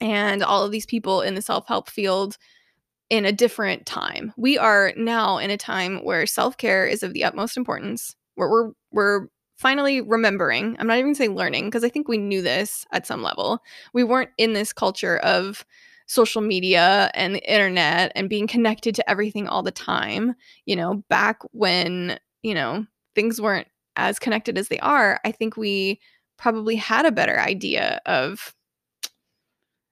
and 0.00 0.42
all 0.42 0.64
of 0.64 0.72
these 0.72 0.86
people 0.86 1.22
in 1.22 1.34
the 1.34 1.42
self-help 1.42 1.88
field 1.88 2.36
in 3.10 3.24
a 3.24 3.32
different 3.32 3.86
time. 3.86 4.32
We 4.36 4.58
are 4.58 4.92
now 4.96 5.38
in 5.38 5.50
a 5.50 5.56
time 5.56 6.04
where 6.04 6.26
self-care 6.26 6.86
is 6.86 7.02
of 7.02 7.12
the 7.12 7.24
utmost 7.24 7.56
importance. 7.56 8.16
Where 8.34 8.50
we're 8.50 8.72
we're 8.90 9.28
finally 9.56 10.00
remembering. 10.00 10.76
I'm 10.78 10.86
not 10.86 10.98
even 10.98 11.14
saying 11.14 11.34
learning 11.34 11.66
because 11.66 11.84
I 11.84 11.88
think 11.88 12.08
we 12.08 12.18
knew 12.18 12.42
this 12.42 12.84
at 12.92 13.06
some 13.06 13.22
level. 13.22 13.60
We 13.94 14.04
weren't 14.04 14.30
in 14.36 14.52
this 14.52 14.72
culture 14.72 15.16
of 15.18 15.64
social 16.06 16.42
media 16.42 17.10
and 17.14 17.34
the 17.34 17.52
internet 17.52 18.12
and 18.14 18.28
being 18.28 18.46
connected 18.46 18.94
to 18.94 19.10
everything 19.10 19.48
all 19.48 19.62
the 19.62 19.72
time, 19.72 20.34
you 20.66 20.76
know, 20.76 21.02
back 21.08 21.40
when, 21.52 22.18
you 22.42 22.54
know, 22.54 22.86
things 23.14 23.40
weren't 23.40 23.66
as 23.96 24.18
connected 24.18 24.58
as 24.58 24.68
they 24.68 24.78
are. 24.80 25.18
I 25.24 25.32
think 25.32 25.56
we 25.56 26.00
probably 26.36 26.76
had 26.76 27.06
a 27.06 27.12
better 27.12 27.40
idea 27.40 28.00
of 28.06 28.54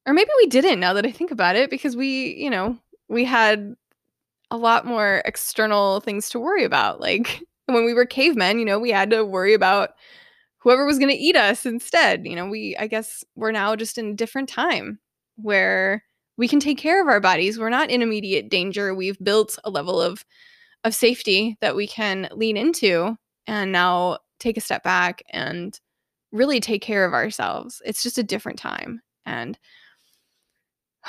or 0.07 0.12
maybe 0.12 0.31
we 0.37 0.46
didn't 0.46 0.81
now 0.81 0.92
that 0.92 1.07
I 1.07 1.11
think 1.11 1.31
about 1.31 1.57
it 1.57 1.70
because 1.70 1.96
we, 1.96 2.35
you 2.35 2.50
know, 2.50 2.79
we 3.09 3.25
had 3.25 3.75
a 4.51 4.57
lot 4.57 4.87
more 4.87 5.23
external 5.25 6.01
things 6.01 6.29
to 6.31 6.38
worry 6.38 6.64
about 6.64 7.01
like 7.01 7.43
when 7.67 7.85
we 7.85 7.95
were 7.95 8.07
cavemen, 8.07 8.59
you 8.59 8.64
know, 8.64 8.79
we 8.79 8.90
had 8.90 9.11
to 9.11 9.25
worry 9.25 9.55
about 9.55 9.90
whoever 10.59 10.87
was 10.87 10.99
going 10.99 11.11
to 11.11 11.17
eat 11.17 11.37
us 11.37 11.67
instead. 11.67 12.27
You 12.27 12.37
know, 12.37 12.47
we, 12.47 12.77
I 12.79 12.87
guess 12.87 13.25
we're 13.37 13.53
now 13.53 13.77
just 13.77 13.99
in 13.99 14.11
a 14.11 14.14
different 14.14 14.49
time 14.49 14.99
where 15.37 16.03
we 16.37 16.49
can 16.49 16.61
take 16.61 16.79
care 16.79 17.01
of 17.01 17.09
our 17.09 17.21
bodies. 17.21 17.59
We're 17.59 17.69
not 17.69 17.90
in 17.90 18.03
immediate 18.03 18.49
danger. 18.49 18.95
We've 18.95 19.19
built 19.23 19.59
a 19.64 19.71
level 19.71 20.01
of, 20.01 20.25
of 20.83 20.95
safety 20.95 21.57
that 21.61 21.77
we 21.77 21.87
can 21.87 22.29
lean 22.33 22.57
into 22.57 23.17
and 23.47 23.73
now 23.73 24.19
take 24.40 24.57
a 24.57 24.62
step 24.62 24.83
back 24.83 25.23
and 25.31 25.79
really 26.33 26.61
take 26.61 26.83
care 26.83 27.05
of 27.05 27.12
ourselves. 27.12 27.81
It's 27.85 28.03
just 28.03 28.19
a 28.19 28.23
different 28.23 28.59
time. 28.59 29.01
And 29.27 29.59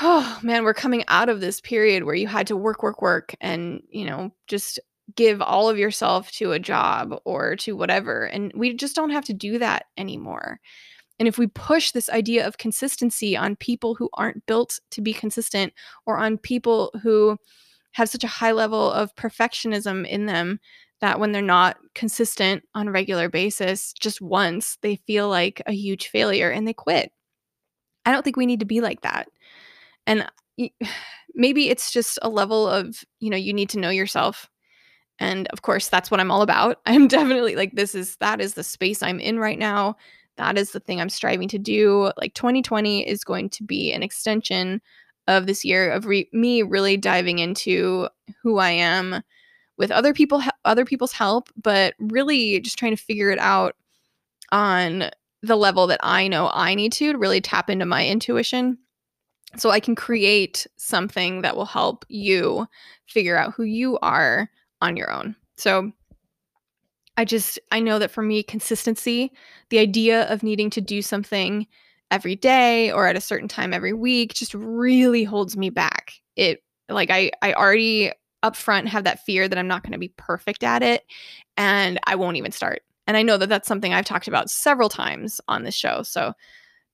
oh 0.01 0.39
man, 0.43 0.63
we're 0.63 0.73
coming 0.73 1.03
out 1.07 1.29
of 1.29 1.41
this 1.41 1.61
period 1.61 2.03
where 2.03 2.15
you 2.15 2.27
had 2.27 2.47
to 2.47 2.57
work, 2.57 2.83
work, 2.83 3.01
work 3.01 3.35
and, 3.41 3.81
you 3.89 4.05
know, 4.05 4.31
just 4.47 4.79
give 5.15 5.41
all 5.41 5.69
of 5.69 5.77
yourself 5.77 6.31
to 6.31 6.51
a 6.51 6.59
job 6.59 7.13
or 7.25 7.55
to 7.55 7.75
whatever. 7.75 8.25
And 8.25 8.51
we 8.55 8.73
just 8.73 8.95
don't 8.95 9.11
have 9.11 9.25
to 9.25 9.33
do 9.33 9.59
that 9.59 9.85
anymore. 9.97 10.59
And 11.19 11.27
if 11.27 11.37
we 11.37 11.47
push 11.47 11.91
this 11.91 12.09
idea 12.09 12.45
of 12.45 12.57
consistency 12.57 13.37
on 13.37 13.55
people 13.55 13.95
who 13.95 14.09
aren't 14.13 14.45
built 14.47 14.79
to 14.91 15.01
be 15.01 15.13
consistent 15.13 15.73
or 16.05 16.17
on 16.17 16.37
people 16.37 16.91
who 17.01 17.37
have 17.93 18.09
such 18.09 18.23
a 18.25 18.27
high 18.27 18.51
level 18.51 18.91
of 18.91 19.15
perfectionism 19.15 20.05
in 20.05 20.25
them 20.25 20.59
that 20.99 21.19
when 21.19 21.31
they're 21.31 21.41
not 21.41 21.77
consistent 21.93 22.63
on 22.73 22.87
a 22.87 22.91
regular 22.91 23.29
basis, 23.29 23.93
just 23.93 24.21
once, 24.21 24.77
they 24.81 24.95
feel 24.95 25.29
like 25.29 25.61
a 25.65 25.71
huge 25.71 26.07
failure 26.07 26.49
and 26.49 26.67
they 26.67 26.73
quit. 26.73 27.11
I 28.05 28.11
don't 28.11 28.23
think 28.23 28.37
we 28.37 28.45
need 28.45 28.59
to 28.59 28.65
be 28.65 28.81
like 28.81 29.01
that. 29.01 29.27
And 30.07 30.29
uh, 30.59 30.67
maybe 31.35 31.69
it's 31.69 31.91
just 31.91 32.19
a 32.21 32.29
level 32.29 32.67
of, 32.67 33.03
you 33.19 33.29
know, 33.29 33.37
you 33.37 33.53
need 33.53 33.69
to 33.69 33.79
know 33.79 33.89
yourself 33.89 34.49
and 35.19 35.47
of 35.47 35.61
course, 35.61 35.87
that's 35.87 36.11
what 36.11 36.19
I'm 36.19 36.31
all 36.31 36.41
about. 36.41 36.79
I'm 36.85 37.07
definitely 37.07 37.55
like, 37.55 37.73
this 37.73 37.95
is 37.95 38.17
that 38.17 38.41
is 38.41 38.53
the 38.53 38.63
space 38.63 39.01
I'm 39.01 39.19
in 39.19 39.39
right 39.39 39.59
now. 39.59 39.95
That 40.37 40.57
is 40.57 40.71
the 40.71 40.81
thing 40.81 40.99
I'm 40.99 41.09
striving 41.09 41.47
to 41.49 41.57
do. 41.57 42.11
Like 42.17 42.33
2020 42.33 43.07
is 43.07 43.23
going 43.23 43.49
to 43.51 43.63
be 43.63 43.93
an 43.93 44.03
extension 44.03 44.81
of 45.27 45.47
this 45.47 45.63
year 45.65 45.91
of 45.91 46.05
re- 46.05 46.29
me 46.33 46.61
really 46.61 46.97
diving 46.97 47.39
into 47.39 48.09
who 48.43 48.59
I 48.59 48.71
am 48.71 49.23
with 49.77 49.91
other 49.91 50.13
people 50.13 50.41
other 50.65 50.85
people's 50.85 51.13
help, 51.13 51.49
but 51.61 51.95
really 51.99 52.59
just 52.59 52.77
trying 52.77 52.95
to 52.95 53.01
figure 53.01 53.31
it 53.31 53.39
out 53.39 53.75
on 54.51 55.09
the 55.41 55.55
level 55.55 55.87
that 55.87 55.99
I 56.03 56.27
know 56.27 56.49
I 56.53 56.75
need 56.75 56.91
to 56.93 57.13
to 57.13 57.17
really 57.17 57.41
tap 57.41 57.69
into 57.69 57.85
my 57.85 58.05
intuition 58.05 58.77
so 59.57 59.69
I 59.69 59.79
can 59.79 59.95
create 59.95 60.67
something 60.75 61.41
that 61.41 61.55
will 61.55 61.65
help 61.65 62.05
you 62.09 62.67
figure 63.05 63.37
out 63.37 63.53
who 63.53 63.63
you 63.63 63.97
are 64.01 64.49
on 64.81 64.97
your 64.97 65.11
own. 65.11 65.35
So 65.57 65.91
I 67.17 67.25
just 67.25 67.59
I 67.71 67.79
know 67.79 67.99
that 67.99 68.11
for 68.11 68.21
me 68.21 68.43
consistency, 68.43 69.31
the 69.69 69.79
idea 69.79 70.23
of 70.31 70.43
needing 70.43 70.69
to 70.71 70.81
do 70.81 71.01
something 71.01 71.67
every 72.11 72.35
day 72.35 72.91
or 72.91 73.07
at 73.07 73.15
a 73.15 73.21
certain 73.21 73.47
time 73.47 73.73
every 73.73 73.93
week 73.93 74.33
just 74.33 74.53
really 74.53 75.23
holds 75.23 75.55
me 75.55 75.69
back. 75.69 76.13
It 76.35 76.61
like 76.89 77.09
I 77.09 77.31
I 77.41 77.53
already 77.53 78.11
upfront 78.43 78.87
have 78.87 79.05
that 79.05 79.25
fear 79.25 79.47
that 79.47 79.57
I'm 79.57 79.67
not 79.67 79.81
going 79.81 79.93
to 79.93 79.97
be 79.97 80.13
perfect 80.17 80.63
at 80.63 80.83
it 80.83 81.03
and 81.57 81.99
I 82.05 82.15
won't 82.15 82.37
even 82.37 82.51
start. 82.51 82.83
And 83.07 83.17
I 83.17 83.23
know 83.23 83.37
that 83.37 83.49
that's 83.49 83.67
something 83.67 83.93
I've 83.93 84.05
talked 84.05 84.27
about 84.27 84.49
several 84.49 84.89
times 84.89 85.41
on 85.47 85.63
this 85.63 85.75
show. 85.75 86.03
So 86.03 86.33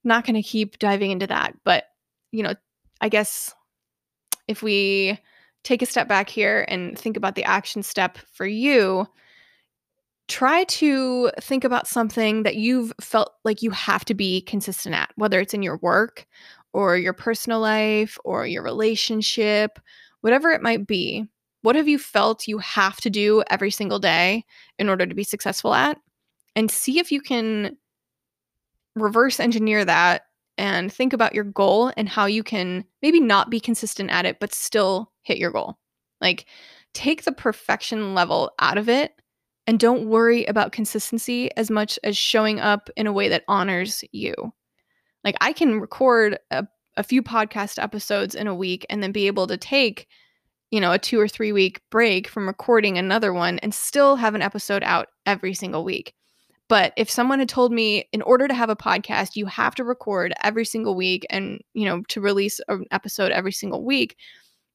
not 0.04 0.26
going 0.26 0.36
to 0.36 0.42
keep 0.42 0.80
diving 0.80 1.12
into 1.12 1.28
that, 1.28 1.54
but 1.64 1.86
you 2.32 2.44
know, 2.44 2.56
I 3.02 3.10
guess 3.10 3.54
if 4.48 4.64
we 4.64 5.20
take 5.64 5.82
a 5.82 5.86
step 5.86 6.08
back 6.08 6.30
here 6.30 6.66
and 6.68 6.98
think 6.98 7.18
about 7.18 7.36
the 7.36 7.44
action 7.44 7.84
step 7.84 8.18
for 8.34 8.46
you, 8.46 9.06
try 10.28 10.64
to 10.66 11.30
think 11.42 11.64
about 11.64 11.88
something 11.88 12.44
that 12.44 12.56
you've 12.56 12.94
felt 13.02 13.34
like 13.44 13.62
you 13.62 13.72
have 13.72 14.06
to 14.06 14.14
be 14.14 14.42
consistent 14.42 14.96
at, 14.96 15.12
whether 15.16 15.40
it's 15.40 15.54
in 15.54 15.62
your 15.62 15.78
work 15.78 16.26
or 16.74 16.98
your 16.98 17.14
personal 17.14 17.60
life 17.60 18.18
or 18.24 18.48
your 18.48 18.64
relationship, 18.64 19.78
whatever 20.22 20.52
it 20.52 20.62
might 20.62 20.88
be. 20.88 21.26
What 21.64 21.76
have 21.76 21.88
you 21.88 22.00
felt 22.00 22.48
you 22.48 22.58
have 22.60 22.98
to 23.02 23.10
do 23.10 23.44
every 23.50 23.72
single 23.72 24.00
day 24.00 24.46
in 24.80 24.90
order 24.90 25.06
to 25.06 25.14
be 25.14 25.24
successful 25.24 25.74
at? 25.74 25.98
And 26.56 26.72
see 26.72 26.98
if 26.98 27.12
you 27.12 27.22
can 27.22 27.78
reverse 28.96 29.40
engineer 29.40 29.86
that 29.86 30.24
and 30.58 30.92
think 30.92 31.14
about 31.14 31.34
your 31.34 31.44
goal 31.44 31.92
and 31.98 32.08
how 32.08 32.26
you 32.26 32.44
can 32.44 32.86
maybe 33.02 33.20
not 33.20 33.50
be 33.50 33.60
consistent 33.60 34.12
at 34.12 34.26
it, 34.26 34.40
but 34.40 34.54
still 34.54 35.12
hit 35.24 35.38
your 35.38 35.52
goal. 35.52 35.78
Like, 36.20 36.46
take 36.94 37.24
the 37.24 37.32
perfection 37.32 38.14
level 38.14 38.52
out 38.60 38.78
of 38.78 38.90
it 38.90 39.14
and 39.68 39.80
don't 39.80 40.08
worry 40.08 40.46
about 40.46 40.72
consistency 40.72 41.56
as 41.56 41.70
much 41.70 42.00
as 42.04 42.18
showing 42.18 42.60
up 42.60 42.90
in 42.96 43.08
a 43.08 43.14
way 43.14 43.30
that 43.30 43.44
honors 43.48 44.04
you. 44.12 44.34
Like 45.24 45.36
I 45.40 45.54
can 45.54 45.80
record 45.80 46.38
a, 46.50 46.68
a 46.98 47.04
few 47.04 47.22
podcast 47.22 47.82
episodes 47.82 48.36
in 48.36 48.48
a 48.48 48.56
week 48.56 48.86
and 48.90 49.02
then 49.02 49.12
be 49.12 49.28
able 49.28 49.48
to 49.48 49.58
take, 49.58 50.08
you 50.72 50.82
know, 50.82 50.92
a 50.92 51.00
two 51.00 51.20
or 51.20 51.28
three 51.28 51.52
week 51.52 51.82
break 51.90 52.28
from 52.28 52.48
recording 52.48 52.98
another 52.98 53.34
one 53.34 53.60
and 53.60 53.74
still 53.74 54.16
have 54.16 54.36
an 54.36 54.42
episode 54.42 54.84
out 54.84 55.08
every 55.26 55.54
single 55.54 55.84
week. 55.84 56.14
But 56.72 56.94
if 56.96 57.10
someone 57.10 57.40
had 57.40 57.50
told 57.50 57.74
me 57.74 58.08
in 58.14 58.22
order 58.22 58.48
to 58.48 58.54
have 58.54 58.70
a 58.70 58.78
podcast, 58.78 59.36
you 59.36 59.46
have 59.48 59.76
to 59.76 59.84
record 59.84 60.34
every 60.42 60.64
single 60.64 60.96
week 60.96 61.26
and, 61.30 61.60
you 61.74 61.84
know, 61.84 62.02
to 62.08 62.22
release 62.22 62.62
an 62.70 62.86
episode 62.92 63.34
every 63.34 63.52
single 63.52 63.84
week, 63.84 64.16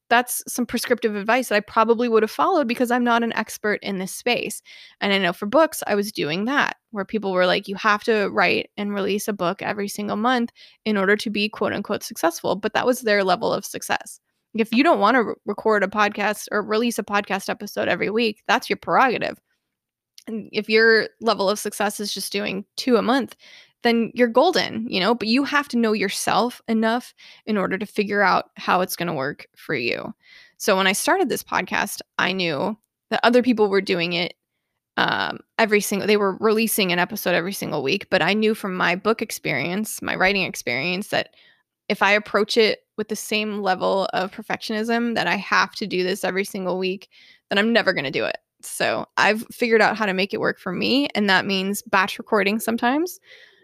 that's 0.07 0.43
some 0.47 0.67
prescriptive 0.67 1.15
advice 1.15 1.49
that 1.49 1.55
I 1.55 1.61
probably 1.61 2.07
would 2.07 2.21
have 2.21 2.29
followed 2.29 2.67
because 2.67 2.91
I'm 2.91 3.03
not 3.03 3.23
an 3.23 3.33
expert 3.33 3.79
in 3.81 3.97
this 3.97 4.13
space. 4.13 4.61
And 5.01 5.11
I 5.11 5.17
know 5.17 5.33
for 5.33 5.47
books, 5.47 5.81
I 5.87 5.95
was 5.95 6.11
doing 6.11 6.45
that 6.45 6.77
where 6.91 7.03
people 7.03 7.31
were 7.31 7.47
like, 7.47 7.67
you 7.67 7.73
have 7.77 8.03
to 8.03 8.27
write 8.27 8.69
and 8.77 8.93
release 8.93 9.27
a 9.27 9.33
book 9.33 9.63
every 9.63 9.87
single 9.87 10.17
month 10.17 10.51
in 10.85 10.97
order 10.97 11.17
to 11.17 11.31
be 11.31 11.49
quote 11.49 11.73
unquote 11.73 12.03
successful. 12.03 12.55
But 12.55 12.73
that 12.73 12.85
was 12.85 13.01
their 13.01 13.23
level 13.23 13.51
of 13.51 13.65
success. 13.65 14.19
If 14.53 14.71
you 14.71 14.83
don't 14.83 14.99
want 14.99 15.15
to 15.15 15.23
re- 15.23 15.33
record 15.47 15.83
a 15.83 15.87
podcast 15.87 16.45
or 16.51 16.61
release 16.61 16.99
a 16.99 17.03
podcast 17.03 17.49
episode 17.49 17.87
every 17.87 18.11
week, 18.11 18.43
that's 18.47 18.69
your 18.69 18.77
prerogative. 18.77 19.39
And 20.27 20.49
if 20.51 20.69
your 20.69 21.09
level 21.21 21.49
of 21.49 21.59
success 21.59 21.99
is 21.99 22.13
just 22.13 22.31
doing 22.31 22.65
two 22.75 22.97
a 22.97 23.01
month, 23.01 23.35
then 23.83 24.11
you're 24.13 24.27
golden, 24.27 24.87
you 24.89 24.99
know, 24.99 25.15
but 25.15 25.27
you 25.27 25.43
have 25.43 25.67
to 25.69 25.77
know 25.77 25.93
yourself 25.93 26.61
enough 26.67 27.13
in 27.45 27.57
order 27.57 27.77
to 27.77 27.85
figure 27.85 28.21
out 28.21 28.49
how 28.55 28.81
it's 28.81 28.95
going 28.95 29.07
to 29.07 29.13
work 29.13 29.47
for 29.55 29.75
you. 29.75 30.13
So 30.57 30.75
when 30.75 30.87
I 30.87 30.93
started 30.93 31.29
this 31.29 31.43
podcast, 31.43 32.01
I 32.17 32.33
knew 32.33 32.77
that 33.09 33.21
other 33.23 33.41
people 33.41 33.69
were 33.69 33.81
doing 33.81 34.13
it 34.13 34.33
um, 34.97 35.39
every 35.59 35.79
single 35.79 36.07
they 36.07 36.17
were 36.17 36.35
releasing 36.37 36.91
an 36.91 36.99
episode 36.99 37.35
every 37.35 37.53
single 37.53 37.83
week 37.83 38.09
but 38.09 38.21
i 38.21 38.33
knew 38.33 38.55
from 38.55 38.75
my 38.75 38.95
book 38.95 39.21
experience 39.21 40.01
my 40.01 40.15
writing 40.15 40.43
experience 40.43 41.09
that 41.09 41.35
if 41.87 42.01
i 42.01 42.11
approach 42.11 42.57
it 42.57 42.79
with 42.97 43.07
the 43.07 43.15
same 43.15 43.61
level 43.61 44.07
of 44.13 44.31
perfectionism 44.31 45.13
that 45.13 45.27
i 45.27 45.35
have 45.35 45.73
to 45.75 45.85
do 45.85 46.03
this 46.03 46.23
every 46.23 46.43
single 46.43 46.79
week 46.79 47.09
then 47.49 47.59
i'm 47.59 47.71
never 47.71 47.93
going 47.93 48.05
to 48.05 48.11
do 48.11 48.25
it 48.25 48.37
so 48.61 49.05
i've 49.17 49.45
figured 49.51 49.81
out 49.81 49.97
how 49.97 50.05
to 50.05 50.13
make 50.13 50.33
it 50.33 50.39
work 50.39 50.59
for 50.59 50.71
me 50.71 51.07
and 51.15 51.29
that 51.29 51.45
means 51.45 51.81
batch 51.83 52.17
recording 52.17 52.59
sometimes 52.59 53.19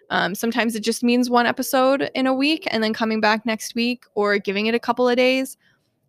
um, 0.10 0.36
sometimes 0.36 0.75
it 0.75 0.82
just 0.82 1.03
means 1.03 1.29
one 1.29 1.47
episode 1.47 2.12
in 2.13 2.27
a 2.27 2.34
week 2.34 2.67
and 2.69 2.84
then 2.84 2.93
coming 2.93 3.19
back 3.19 3.45
next 3.45 3.73
week 3.73 4.06
or 4.13 4.38
giving 4.38 4.67
it 4.67 4.75
a 4.75 4.79
couple 4.79 5.10
of 5.10 5.15
days. 5.15 5.58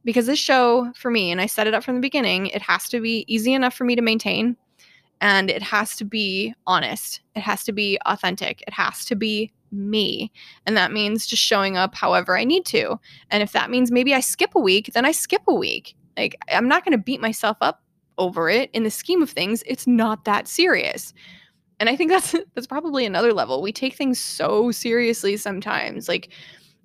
Because 0.05 0.27
this 0.27 0.39
show, 0.39 0.93
for 0.95 1.11
me, 1.11 1.31
and 1.31 1.41
I 1.41 1.47
set 1.47 1.67
it 1.67 1.73
up 1.73 1.83
from 1.83 1.95
the 1.95 2.01
beginning, 2.03 2.49
it 2.49 2.61
has 2.61 2.91
to 2.91 3.01
be 3.01 3.25
easy 3.27 3.55
enough 3.55 3.73
for 3.73 3.85
me 3.85 3.97
to 3.97 4.03
maintain 4.03 4.57
and 5.23 5.49
it 5.49 5.63
has 5.63 5.97
to 5.97 6.05
be 6.05 6.53
honest. 6.67 7.21
It 7.35 7.41
has 7.41 7.65
to 7.65 7.73
be 7.73 7.99
authentic. 8.05 8.63
It 8.67 8.75
has 8.75 9.07
to 9.07 9.17
be 9.17 9.51
me. 9.73 10.31
And 10.67 10.77
that 10.77 10.93
means 10.93 11.27
just 11.27 11.43
showing 11.43 11.79
up 11.79 11.95
however 11.95 12.37
I 12.37 12.45
need 12.45 12.67
to. 12.67 13.01
And 13.31 13.43
if 13.43 13.53
that 13.53 13.71
means 13.71 13.91
maybe 13.91 14.13
I 14.13 14.21
skip 14.21 14.55
a 14.55 14.61
week, 14.61 14.93
then 14.93 15.07
I 15.07 15.13
skip 15.13 15.43
a 15.49 15.55
week. 15.55 15.97
Like, 16.19 16.37
I'm 16.49 16.69
not 16.69 16.85
going 16.85 16.93
to 16.93 17.03
beat 17.03 17.23
myself 17.23 17.57
up 17.63 17.83
over 18.19 18.49
it. 18.49 18.71
In 18.73 18.85
the 18.85 18.91
scheme 18.91 19.23
of 19.23 19.31
things, 19.31 19.63
it's 19.67 19.87
not 19.87 20.25
that 20.25 20.49
serious. 20.49 21.13
And 21.81 21.89
i 21.89 21.97
think 21.97 22.11
that's 22.11 22.35
that's 22.55 22.67
probably 22.67 23.05
another 23.05 23.33
level. 23.33 23.63
We 23.63 23.73
take 23.73 23.95
things 23.95 24.19
so 24.19 24.71
seriously 24.71 25.37
sometimes. 25.37 26.09
Like 26.09 26.31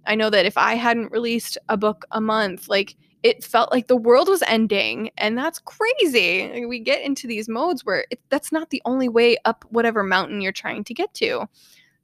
i 0.05 0.15
know 0.15 0.29
that 0.29 0.45
if 0.45 0.57
i 0.57 0.75
hadn't 0.75 1.11
released 1.11 1.57
a 1.67 1.75
book 1.75 2.05
a 2.11 2.21
month 2.21 2.69
like 2.69 2.95
it 3.21 3.43
felt 3.43 3.69
like 3.69 3.87
the 3.87 3.97
world 3.97 4.29
was 4.29 4.41
ending. 4.43 5.11
And 5.17 5.37
that's 5.37 5.59
crazy. 5.59 6.65
We 6.65 6.79
get 6.79 7.01
into 7.01 7.27
these 7.27 7.49
modes 7.49 7.85
where 7.85 8.05
it, 8.11 8.21
that's 8.29 8.53
not 8.53 8.69
the 8.69 8.81
only 8.85 9.09
way 9.09 9.35
up 9.43 9.65
whatever 9.71 10.03
mountain 10.03 10.39
you're 10.39 10.53
trying 10.53 10.85
to 10.85 10.93
get 10.93 11.13
to. 11.15 11.45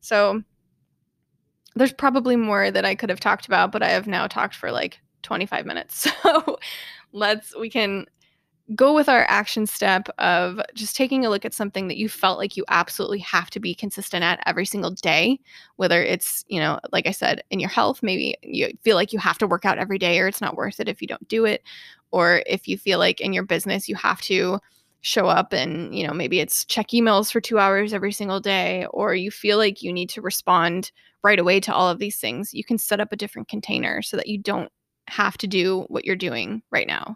So 0.01 0.43
there's 1.77 1.93
probably 1.93 2.35
more 2.35 2.71
that 2.71 2.85
i 2.85 2.95
could 2.95 3.09
have 3.09 3.19
talked 3.19 3.47
about 3.47 3.69
but 3.69 3.83
i 3.83 3.89
have 3.89 4.07
now 4.07 4.27
talked 4.27 4.55
for 4.55 4.71
like 4.71 4.99
25 5.25 5.65
minutes. 5.65 6.07
So 6.23 6.57
let's 7.11 7.55
we 7.55 7.69
can 7.69 8.05
go 8.73 8.95
with 8.95 9.07
our 9.07 9.25
action 9.29 9.67
step 9.67 10.07
of 10.17 10.59
just 10.73 10.95
taking 10.95 11.23
a 11.23 11.29
look 11.29 11.45
at 11.45 11.53
something 11.53 11.87
that 11.87 11.97
you 11.97 12.09
felt 12.09 12.39
like 12.39 12.57
you 12.57 12.63
absolutely 12.69 13.19
have 13.19 13.49
to 13.51 13.59
be 13.59 13.75
consistent 13.75 14.23
at 14.23 14.41
every 14.47 14.65
single 14.65 14.89
day 14.89 15.39
whether 15.75 16.01
it's 16.01 16.43
you 16.47 16.59
know 16.59 16.79
like 16.91 17.05
i 17.05 17.11
said 17.11 17.43
in 17.51 17.59
your 17.59 17.69
health 17.69 18.01
maybe 18.01 18.35
you 18.41 18.67
feel 18.83 18.95
like 18.95 19.13
you 19.13 19.19
have 19.19 19.37
to 19.37 19.45
work 19.45 19.65
out 19.65 19.77
every 19.77 19.99
day 19.99 20.19
or 20.19 20.27
it's 20.27 20.41
not 20.41 20.55
worth 20.55 20.79
it 20.79 20.89
if 20.89 20.99
you 20.99 21.07
don't 21.07 21.27
do 21.27 21.45
it 21.45 21.61
or 22.09 22.41
if 22.47 22.67
you 22.67 22.75
feel 22.75 22.97
like 22.97 23.21
in 23.21 23.33
your 23.33 23.43
business 23.43 23.87
you 23.87 23.95
have 23.95 24.19
to 24.21 24.59
show 25.01 25.27
up 25.27 25.53
and 25.53 25.95
you 25.95 26.05
know 26.07 26.13
maybe 26.13 26.39
it's 26.39 26.65
check 26.65 26.87
emails 26.87 27.31
for 27.31 27.39
2 27.39 27.59
hours 27.59 27.93
every 27.93 28.11
single 28.11 28.39
day 28.39 28.87
or 28.89 29.13
you 29.13 29.29
feel 29.29 29.59
like 29.59 29.83
you 29.83 29.93
need 29.93 30.09
to 30.09 30.21
respond 30.21 30.91
right 31.23 31.37
away 31.37 31.59
to 31.59 31.71
all 31.71 31.87
of 31.87 31.99
these 31.99 32.17
things 32.17 32.51
you 32.51 32.63
can 32.63 32.79
set 32.79 32.99
up 32.99 33.11
a 33.11 33.15
different 33.15 33.47
container 33.47 34.01
so 34.01 34.17
that 34.17 34.27
you 34.27 34.39
don't 34.39 34.71
have 35.07 35.37
to 35.37 35.45
do 35.45 35.81
what 35.89 36.03
you're 36.03 36.15
doing 36.15 36.63
right 36.71 36.87
now 36.87 37.15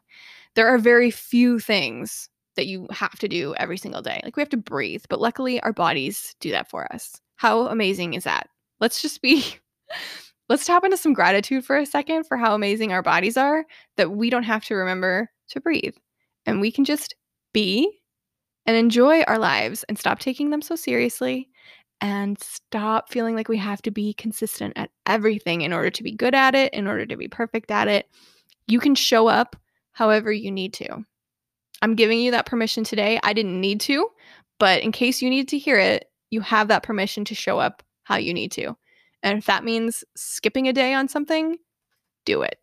there 0.59 0.67
are 0.67 0.77
very 0.77 1.09
few 1.09 1.57
things 1.57 2.27
that 2.57 2.67
you 2.67 2.85
have 2.91 3.17
to 3.17 3.29
do 3.29 3.55
every 3.55 3.77
single 3.77 4.01
day. 4.01 4.19
Like 4.25 4.35
we 4.35 4.41
have 4.41 4.49
to 4.49 4.57
breathe, 4.57 5.05
but 5.07 5.21
luckily 5.21 5.61
our 5.61 5.71
bodies 5.71 6.35
do 6.41 6.51
that 6.51 6.69
for 6.69 6.91
us. 6.91 7.21
How 7.37 7.67
amazing 7.67 8.13
is 8.13 8.25
that? 8.25 8.49
Let's 8.81 9.01
just 9.01 9.21
be 9.21 9.55
let's 10.49 10.65
tap 10.65 10.83
into 10.83 10.97
some 10.97 11.13
gratitude 11.13 11.63
for 11.63 11.77
a 11.77 11.85
second 11.85 12.25
for 12.25 12.35
how 12.35 12.55
amazing 12.55 12.91
our 12.91 13.01
bodies 13.01 13.37
are 13.37 13.65
that 13.95 14.11
we 14.11 14.29
don't 14.29 14.43
have 14.43 14.65
to 14.65 14.75
remember 14.75 15.31
to 15.47 15.61
breathe. 15.61 15.95
And 16.45 16.59
we 16.59 16.73
can 16.73 16.83
just 16.83 17.15
be 17.53 17.89
and 18.65 18.75
enjoy 18.75 19.21
our 19.21 19.39
lives 19.39 19.85
and 19.85 19.97
stop 19.97 20.19
taking 20.19 20.49
them 20.49 20.61
so 20.61 20.75
seriously 20.75 21.47
and 22.01 22.37
stop 22.41 23.09
feeling 23.09 23.33
like 23.33 23.47
we 23.47 23.55
have 23.55 23.81
to 23.83 23.91
be 23.91 24.13
consistent 24.15 24.73
at 24.75 24.91
everything 25.05 25.61
in 25.61 25.71
order 25.71 25.89
to 25.89 26.03
be 26.03 26.11
good 26.11 26.35
at 26.35 26.53
it, 26.53 26.73
in 26.73 26.85
order 26.85 27.05
to 27.05 27.15
be 27.15 27.29
perfect 27.29 27.71
at 27.71 27.87
it. 27.87 28.09
You 28.67 28.81
can 28.81 28.93
show 28.93 29.29
up 29.29 29.55
however 29.99 30.31
you 30.31 30.49
need 30.49 30.73
to. 30.73 31.03
I'm 31.81 31.93
giving 31.93 32.21
you 32.21 32.31
that 32.31 32.45
permission 32.45 32.85
today. 32.85 33.19
I 33.21 33.33
didn't 33.33 33.59
need 33.59 33.81
to, 33.81 34.07
but 34.57 34.81
in 34.81 34.93
case 34.93 35.21
you 35.21 35.29
need 35.29 35.49
to 35.49 35.57
hear 35.57 35.77
it, 35.77 36.05
you 36.31 36.39
have 36.39 36.69
that 36.69 36.83
permission 36.83 37.25
to 37.25 37.35
show 37.35 37.59
up 37.59 37.83
how 38.03 38.15
you 38.15 38.33
need 38.33 38.53
to. 38.53 38.77
And 39.23 39.37
if 39.37 39.45
that 39.47 39.65
means 39.65 40.05
skipping 40.15 40.69
a 40.69 40.73
day 40.73 40.93
on 40.93 41.09
something, 41.09 41.57
do 42.23 42.43
it. 42.43 42.59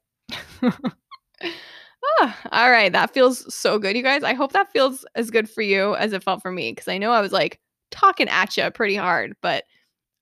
ah, 0.62 2.40
all 2.52 2.70
right. 2.70 2.90
That 2.90 3.12
feels 3.12 3.54
so 3.54 3.78
good, 3.78 3.98
you 3.98 4.02
guys. 4.02 4.22
I 4.22 4.32
hope 4.32 4.52
that 4.52 4.72
feels 4.72 5.04
as 5.14 5.30
good 5.30 5.50
for 5.50 5.60
you 5.60 5.94
as 5.96 6.14
it 6.14 6.22
felt 6.22 6.40
for 6.40 6.50
me 6.50 6.72
because 6.72 6.88
I 6.88 6.96
know 6.96 7.12
I 7.12 7.20
was 7.20 7.32
like 7.32 7.60
talking 7.90 8.30
at 8.30 8.56
you 8.56 8.70
pretty 8.70 8.96
hard, 8.96 9.36
but 9.42 9.64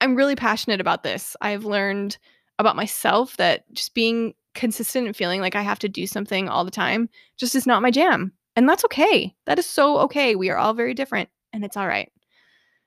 I'm 0.01 0.17
really 0.17 0.35
passionate 0.35 0.81
about 0.81 1.05
this. 1.05 1.37
I've 1.41 1.65
learned 1.65 2.19
about 2.59 2.75
myself 2.75 3.37
that 3.37 3.73
just 3.73 3.95
being 3.95 4.35
consistent 4.55 5.17
feeling 5.17 5.41
like 5.41 5.57
I 5.57 5.63
have 5.63 5.79
to 5.81 5.89
do 5.89 6.07
something 6.07 6.49
all 6.49 6.65
the 6.65 6.71
time 6.71 7.09
just 7.37 7.55
is 7.55 7.67
not 7.67 7.83
my 7.83 7.91
jam. 7.91 8.33
And 8.57 8.69
that's 8.69 8.85
okay. 8.87 9.35
That 9.47 9.59
is 9.59 9.67
so 9.67 9.99
okay. 10.01 10.37
We 10.37 10.51
are 10.51 10.57
all 10.57 10.75
very 10.75 10.95
different 10.95 11.29
and 11.53 11.65
it's 11.65 11.77
all 11.77 11.89
right. 11.89 12.11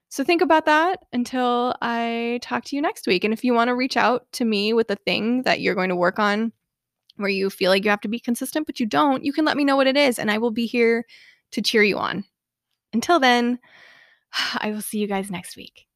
So 0.10 0.24
think 0.24 0.42
about 0.42 0.66
that 0.66 1.04
until 1.12 1.76
I 1.82 2.40
talk 2.42 2.64
to 2.66 2.76
you 2.76 2.82
next 2.82 3.08
week. 3.08 3.26
And 3.26 3.34
if 3.34 3.44
you 3.44 3.54
want 3.54 3.68
to 3.68 3.76
reach 3.76 3.98
out 3.98 4.26
to 4.34 4.46
me 4.46 4.72
with 4.72 4.90
a 4.90 4.96
thing 4.96 5.44
that 5.44 5.60
you're 5.60 5.76
going 5.76 5.90
to 5.90 5.96
work 5.96 6.18
on 6.18 6.54
where 7.18 7.30
you 7.30 7.50
feel 7.50 7.72
like 7.72 7.84
you 7.84 7.90
have 7.90 8.02
to 8.02 8.08
be 8.08 8.20
consistent, 8.20 8.66
but 8.66 8.80
you 8.80 8.86
don't, 8.86 9.26
you 9.26 9.34
can 9.34 9.44
let 9.44 9.58
me 9.58 9.66
know 9.66 9.76
what 9.76 9.88
it 9.88 9.98
is 9.98 10.18
and 10.18 10.32
I 10.32 10.38
will 10.38 10.52
be 10.52 10.66
here 10.66 11.06
to 11.52 11.62
cheer 11.62 11.84
you 11.84 11.98
on. 11.98 12.24
Until 12.94 13.20
then, 13.20 13.60
I 14.60 14.72
will 14.72 14.82
see 14.82 15.00
you 15.00 15.08
guys 15.08 15.30
next 15.30 15.58
week. 15.58 15.88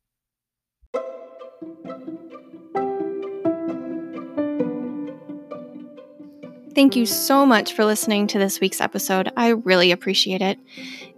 Thank 6.73 6.95
you 6.95 7.05
so 7.05 7.45
much 7.45 7.73
for 7.73 7.83
listening 7.83 8.27
to 8.27 8.39
this 8.39 8.61
week's 8.61 8.79
episode. 8.79 9.29
I 9.35 9.49
really 9.49 9.91
appreciate 9.91 10.41
it. 10.41 10.57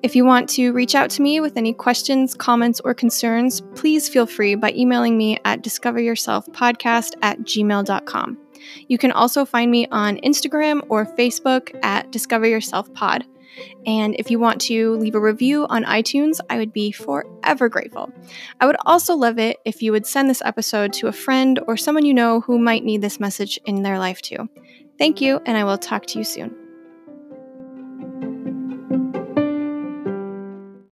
If 0.01 0.15
you 0.15 0.25
want 0.25 0.49
to 0.49 0.73
reach 0.73 0.95
out 0.95 1.11
to 1.11 1.21
me 1.21 1.39
with 1.41 1.57
any 1.57 1.73
questions, 1.73 2.33
comments, 2.33 2.79
or 2.79 2.95
concerns, 2.95 3.61
please 3.75 4.09
feel 4.09 4.25
free 4.25 4.55
by 4.55 4.71
emailing 4.71 5.15
me 5.15 5.37
at 5.45 5.61
discoveryourselfpodcast 5.61 7.13
at 7.21 7.39
gmail.com. 7.41 8.37
You 8.87 8.97
can 8.97 9.11
also 9.11 9.45
find 9.45 9.69
me 9.69 9.87
on 9.91 10.17
Instagram 10.17 10.81
or 10.89 11.05
Facebook 11.05 11.77
at 11.83 12.11
Discover 12.11 12.47
Yourself 12.47 12.91
Pod. 12.93 13.23
And 13.85 14.15
if 14.17 14.31
you 14.31 14.39
want 14.39 14.59
to 14.61 14.95
leave 14.95 15.13
a 15.13 15.19
review 15.19 15.67
on 15.69 15.83
iTunes, 15.83 16.39
I 16.49 16.57
would 16.57 16.73
be 16.73 16.91
forever 16.91 17.69
grateful. 17.69 18.11
I 18.59 18.65
would 18.65 18.77
also 18.87 19.15
love 19.15 19.37
it 19.37 19.57
if 19.65 19.83
you 19.83 19.91
would 19.91 20.07
send 20.07 20.29
this 20.29 20.41
episode 20.43 20.93
to 20.93 21.07
a 21.07 21.11
friend 21.11 21.59
or 21.67 21.77
someone 21.77 22.05
you 22.05 22.13
know 22.13 22.41
who 22.41 22.57
might 22.57 22.83
need 22.83 23.01
this 23.01 23.19
message 23.19 23.59
in 23.65 23.83
their 23.83 23.99
life 23.99 24.21
too. 24.21 24.49
Thank 24.97 25.21
you, 25.21 25.41
and 25.45 25.58
I 25.58 25.63
will 25.63 25.77
talk 25.77 26.06
to 26.08 26.17
you 26.17 26.23
soon. 26.23 26.62